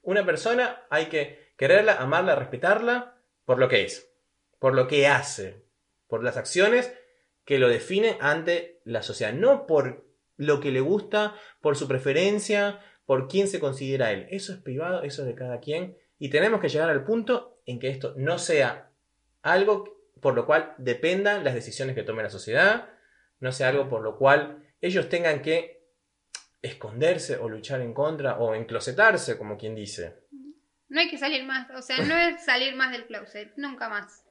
Una 0.02 0.24
persona 0.24 0.82
hay 0.90 1.06
que 1.06 1.52
quererla, 1.56 1.96
amarla, 1.96 2.36
respetarla 2.36 3.16
por 3.44 3.58
lo 3.58 3.68
que 3.68 3.82
es, 3.82 4.10
por 4.58 4.74
lo 4.74 4.86
que 4.86 5.08
hace, 5.08 5.64
por 6.06 6.22
las 6.22 6.36
acciones 6.36 6.92
que 7.44 7.58
lo 7.58 7.68
definen 7.68 8.16
ante 8.20 8.80
la 8.84 9.02
sociedad, 9.02 9.32
no 9.32 9.66
por 9.66 10.06
lo 10.36 10.60
que 10.60 10.70
le 10.70 10.80
gusta, 10.80 11.34
por 11.60 11.76
su 11.76 11.88
preferencia, 11.88 12.80
por 13.10 13.26
quién 13.26 13.48
se 13.48 13.58
considera 13.58 14.12
él. 14.12 14.28
Eso 14.30 14.52
es 14.52 14.60
privado, 14.60 15.02
eso 15.02 15.22
es 15.22 15.26
de 15.26 15.34
cada 15.34 15.58
quien. 15.58 15.96
Y 16.20 16.28
tenemos 16.28 16.60
que 16.60 16.68
llegar 16.68 16.90
al 16.90 17.02
punto 17.02 17.60
en 17.66 17.80
que 17.80 17.88
esto 17.88 18.14
no 18.16 18.38
sea 18.38 18.92
algo 19.42 19.98
por 20.20 20.36
lo 20.36 20.46
cual 20.46 20.76
dependan 20.78 21.42
las 21.42 21.54
decisiones 21.54 21.96
que 21.96 22.04
tome 22.04 22.22
la 22.22 22.30
sociedad, 22.30 22.88
no 23.40 23.50
sea 23.50 23.70
algo 23.70 23.88
por 23.88 24.02
lo 24.02 24.16
cual 24.16 24.62
ellos 24.80 25.08
tengan 25.08 25.42
que 25.42 25.88
esconderse 26.62 27.36
o 27.38 27.48
luchar 27.48 27.80
en 27.80 27.94
contra 27.94 28.38
o 28.38 28.54
enclosetarse, 28.54 29.36
como 29.36 29.58
quien 29.58 29.74
dice. 29.74 30.14
No 30.88 31.00
hay 31.00 31.10
que 31.10 31.18
salir 31.18 31.44
más. 31.44 31.68
O 31.70 31.82
sea, 31.82 31.96
no 32.04 32.16
es 32.16 32.44
salir 32.44 32.76
más 32.76 32.92
del 32.92 33.06
closet. 33.06 33.52
Nunca 33.56 33.88
más. 33.88 34.24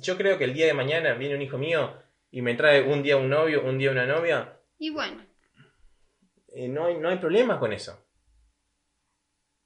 Yo 0.00 0.16
creo 0.16 0.38
que 0.38 0.44
el 0.44 0.54
día 0.54 0.66
de 0.66 0.74
mañana 0.74 1.14
viene 1.14 1.34
un 1.34 1.42
hijo 1.42 1.58
mío 1.58 2.00
y 2.30 2.42
me 2.42 2.54
trae 2.54 2.80
un 2.80 3.02
día 3.02 3.16
un 3.16 3.28
novio, 3.28 3.64
un 3.64 3.76
día 3.76 3.90
una 3.90 4.06
novia, 4.06 4.56
Y 4.78 4.90
bueno. 4.90 5.20
eh, 6.52 6.68
no, 6.68 6.86
hay, 6.86 6.96
no 6.98 7.08
hay 7.08 7.18
problema 7.18 7.58
con 7.58 7.72
eso. 7.72 8.03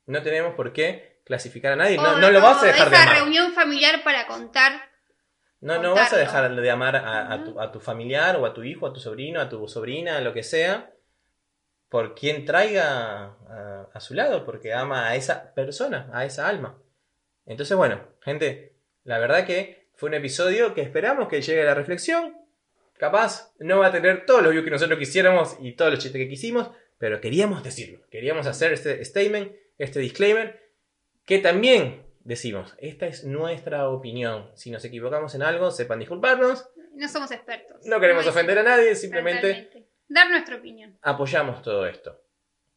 No 0.08 0.22
tenemos 0.22 0.54
por 0.54 0.72
qué 0.72 1.20
clasificar 1.24 1.72
a 1.72 1.76
nadie. 1.76 1.96
No, 1.96 2.14
O- 2.14 2.18
no 2.18 2.30
lo 2.30 2.40
vas 2.40 2.62
a 2.62 2.66
dejar 2.66 2.90
de 2.90 2.96
esa 2.96 3.02
amar. 3.04 3.16
reunión 3.18 3.52
familiar 3.52 4.02
para 4.02 4.26
contar. 4.26 4.72
No, 5.60 5.80
no 5.82 5.94
vas 5.94 6.12
a 6.12 6.16
dejar 6.16 6.54
de 6.54 6.70
amar 6.70 6.96
a, 6.96 7.32
a 7.32 7.44
tu, 7.44 7.60
a 7.60 7.70
tu 7.72 7.80
familiar 7.80 8.36
o 8.36 8.46
a 8.46 8.54
tu 8.54 8.62
hijo, 8.64 8.86
a 8.86 8.92
tu 8.92 9.00
sobrino, 9.00 9.40
a 9.40 9.48
tu 9.48 9.66
sobrina, 9.68 10.20
lo 10.20 10.32
que 10.32 10.42
sea, 10.44 10.92
por 11.88 12.14
quien 12.14 12.44
traiga 12.44 13.24
a, 13.48 13.88
a 13.92 14.00
su 14.00 14.14
lado, 14.14 14.44
porque 14.44 14.72
ama 14.72 15.08
a 15.08 15.16
esa 15.16 15.52
persona, 15.54 16.08
a 16.12 16.24
esa 16.24 16.46
alma. 16.48 16.78
Entonces, 17.46 17.76
bueno, 17.76 18.00
gente, 18.20 18.74
la 19.04 19.18
verdad 19.18 19.44
que 19.46 19.88
fue 19.94 20.08
un 20.10 20.14
episodio 20.14 20.74
que 20.74 20.82
esperamos 20.82 21.28
que 21.28 21.42
llegue 21.42 21.62
a 21.62 21.66
la 21.66 21.74
reflexión. 21.74 22.36
Capaz 22.98 23.52
no 23.58 23.78
va 23.80 23.86
a 23.88 23.92
tener 23.92 24.26
todos 24.26 24.42
los 24.42 24.52
views 24.52 24.64
que 24.64 24.70
nosotros 24.70 24.98
quisiéramos 24.98 25.56
y 25.60 25.72
todos 25.72 25.90
los 25.92 26.00
chistes 26.00 26.20
que 26.20 26.28
quisimos, 26.28 26.70
pero 26.98 27.20
queríamos 27.20 27.62
decirlo. 27.62 28.00
Queríamos 28.10 28.46
hacer 28.46 28.72
este 28.72 29.04
statement, 29.04 29.52
este 29.78 30.00
disclaimer, 30.00 30.60
que 31.24 31.38
también 31.38 32.04
decimos, 32.20 32.74
esta 32.78 33.06
es 33.06 33.24
nuestra 33.24 33.88
opinión. 33.88 34.50
Si 34.54 34.70
nos 34.70 34.84
equivocamos 34.84 35.34
en 35.34 35.42
algo, 35.42 35.70
sepan 35.70 35.98
disculparnos. 36.00 36.68
No 36.94 37.08
somos 37.08 37.30
expertos. 37.30 37.86
No 37.86 38.00
queremos 38.00 38.26
ofender 38.26 38.58
a 38.58 38.62
nadie, 38.62 38.94
simplemente 38.96 39.40
Totalmente. 39.40 39.88
Dar 40.08 40.30
nuestra 40.30 40.56
opinión. 40.56 40.98
apoyamos 41.02 41.62
todo 41.62 41.86
esto. 41.86 42.20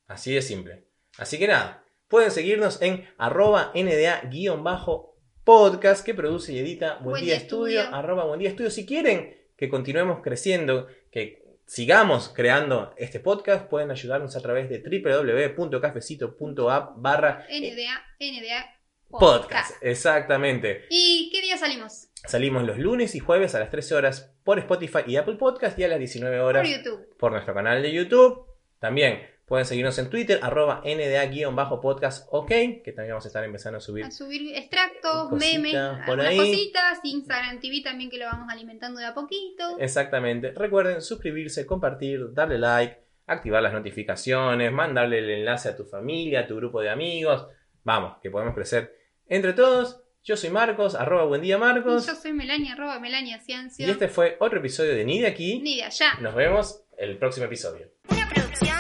Así 0.08 0.34
de 0.34 0.42
simple. 0.42 0.86
Así 1.18 1.38
que 1.40 1.48
nada, 1.48 1.84
pueden 2.08 2.32
seguirnos 2.32 2.82
en 2.82 3.08
arroba 3.18 3.72
nda-podcast 3.74 6.06
que 6.06 6.14
produce 6.14 6.54
y 6.54 6.60
edita 6.60 7.00
Buen, 7.00 7.24
Día 7.24 7.36
Estudio, 7.36 7.80
Estudio. 7.80 7.96
arroba 7.98 8.26
Buen 8.26 8.40
Día 8.40 8.50
Estudio. 8.50 8.70
Si 8.70 8.86
quieren 8.86 9.38
que 9.58 9.70
continuemos 9.70 10.22
creciendo, 10.22 10.88
que 11.12 11.41
sigamos 11.72 12.34
creando 12.36 12.94
este 12.98 13.22
podcast, 13.22 13.70
pueden 13.70 13.92
ayudarnos 13.92 14.36
a 14.36 14.42
través 14.42 14.70
de 14.70 14.80
www.cafecito.app 14.80 16.96
barra 16.98 17.46
NDA, 17.50 18.04
NDA 18.20 18.76
podcast. 19.10 19.82
Exactamente. 19.82 20.84
¿Y 20.90 21.30
qué 21.32 21.42
día 21.42 21.58
salimos? 21.58 22.10
Salimos 22.28 22.64
los 22.64 22.78
lunes 22.78 23.16
y 23.16 23.20
jueves 23.20 23.56
a 23.56 23.60
las 23.60 23.70
13 23.70 23.96
horas 23.96 24.36
por 24.44 24.60
Spotify 24.60 25.00
y 25.08 25.16
Apple 25.16 25.36
Podcast 25.36 25.80
y 25.80 25.86
a 25.86 25.88
las 25.88 26.00
19 26.00 26.40
Por 26.40 26.46
horas 26.46 26.70
YouTube. 26.70 27.08
por 27.18 27.32
nuestro 27.32 27.54
canal 27.54 27.82
de 27.82 27.94
YouTube. 27.94 28.48
También 28.80 29.22
pueden 29.46 29.66
seguirnos 29.66 29.98
en 30.00 30.10
Twitter, 30.10 30.40
arroba 30.42 30.82
NDA-podcast 30.86 32.28
OK, 32.32 32.48
que 32.48 32.94
también 32.96 33.10
vamos 33.14 33.26
a 33.26 33.28
estar 33.28 33.44
empezando 33.44 33.78
a 33.78 33.82
subir. 33.82 34.06
A 34.06 34.12
subir 34.12 34.56
extractos, 34.56 35.30
Cositas 35.30 35.60
memes, 35.62 36.06
por 36.06 36.22
ahí. 36.22 36.38
cositas. 36.38 37.00
Instagram 37.04 37.60
TV 37.60 37.82
también 37.84 38.10
que 38.10 38.18
lo 38.18 38.26
vamos 38.26 38.48
alimentando 38.52 39.00
de 39.00 39.06
a 39.06 39.14
poquito. 39.14 39.78
Exactamente. 39.80 40.52
Recuerden 40.52 41.02
suscribirse, 41.02 41.66
compartir, 41.66 42.34
darle 42.34 42.58
like, 42.60 42.98
activar 43.28 43.62
las 43.64 43.74
notificaciones, 43.74 44.72
mandarle 44.72 45.20
el 45.20 45.30
enlace 45.30 45.70
a 45.70 45.76
tu 45.76 45.86
familia, 45.86 46.42
a 46.42 46.48
tu 46.48 46.56
grupo 46.56 46.82
de 46.82 46.90
amigos. 46.90 47.48
Vamos, 47.84 48.18
que 48.22 48.30
podemos 48.30 48.54
crecer 48.56 48.96
entre 49.28 49.54
todos. 49.54 50.02
Yo 50.24 50.38
soy 50.38 50.52
Marcos, 50.52 50.94
arroba 50.94 51.24
buen 51.26 51.42
día 51.42 51.56
Y 51.56 51.60
Marcos. 51.60 52.06
yo 52.06 52.14
soy 52.14 52.32
Melania, 52.34 52.74
arroba 52.74 53.00
Melania 53.00 53.40
Ciancio. 53.40 53.88
Y 53.88 53.90
este 53.90 54.08
fue 54.08 54.38
otro 54.40 54.60
episodio 54.60 54.94
de 54.94 55.04
Ni 55.04 55.20
de 55.20 55.28
aquí. 55.28 55.60
Ni 55.62 55.78
de 55.78 55.84
allá. 55.86 56.14
Nos 56.20 56.36
vemos 56.36 56.84
el 56.98 57.18
próximo 57.18 57.48
episodio. 57.48 57.88
Una 58.08 58.30
producción 58.30 58.71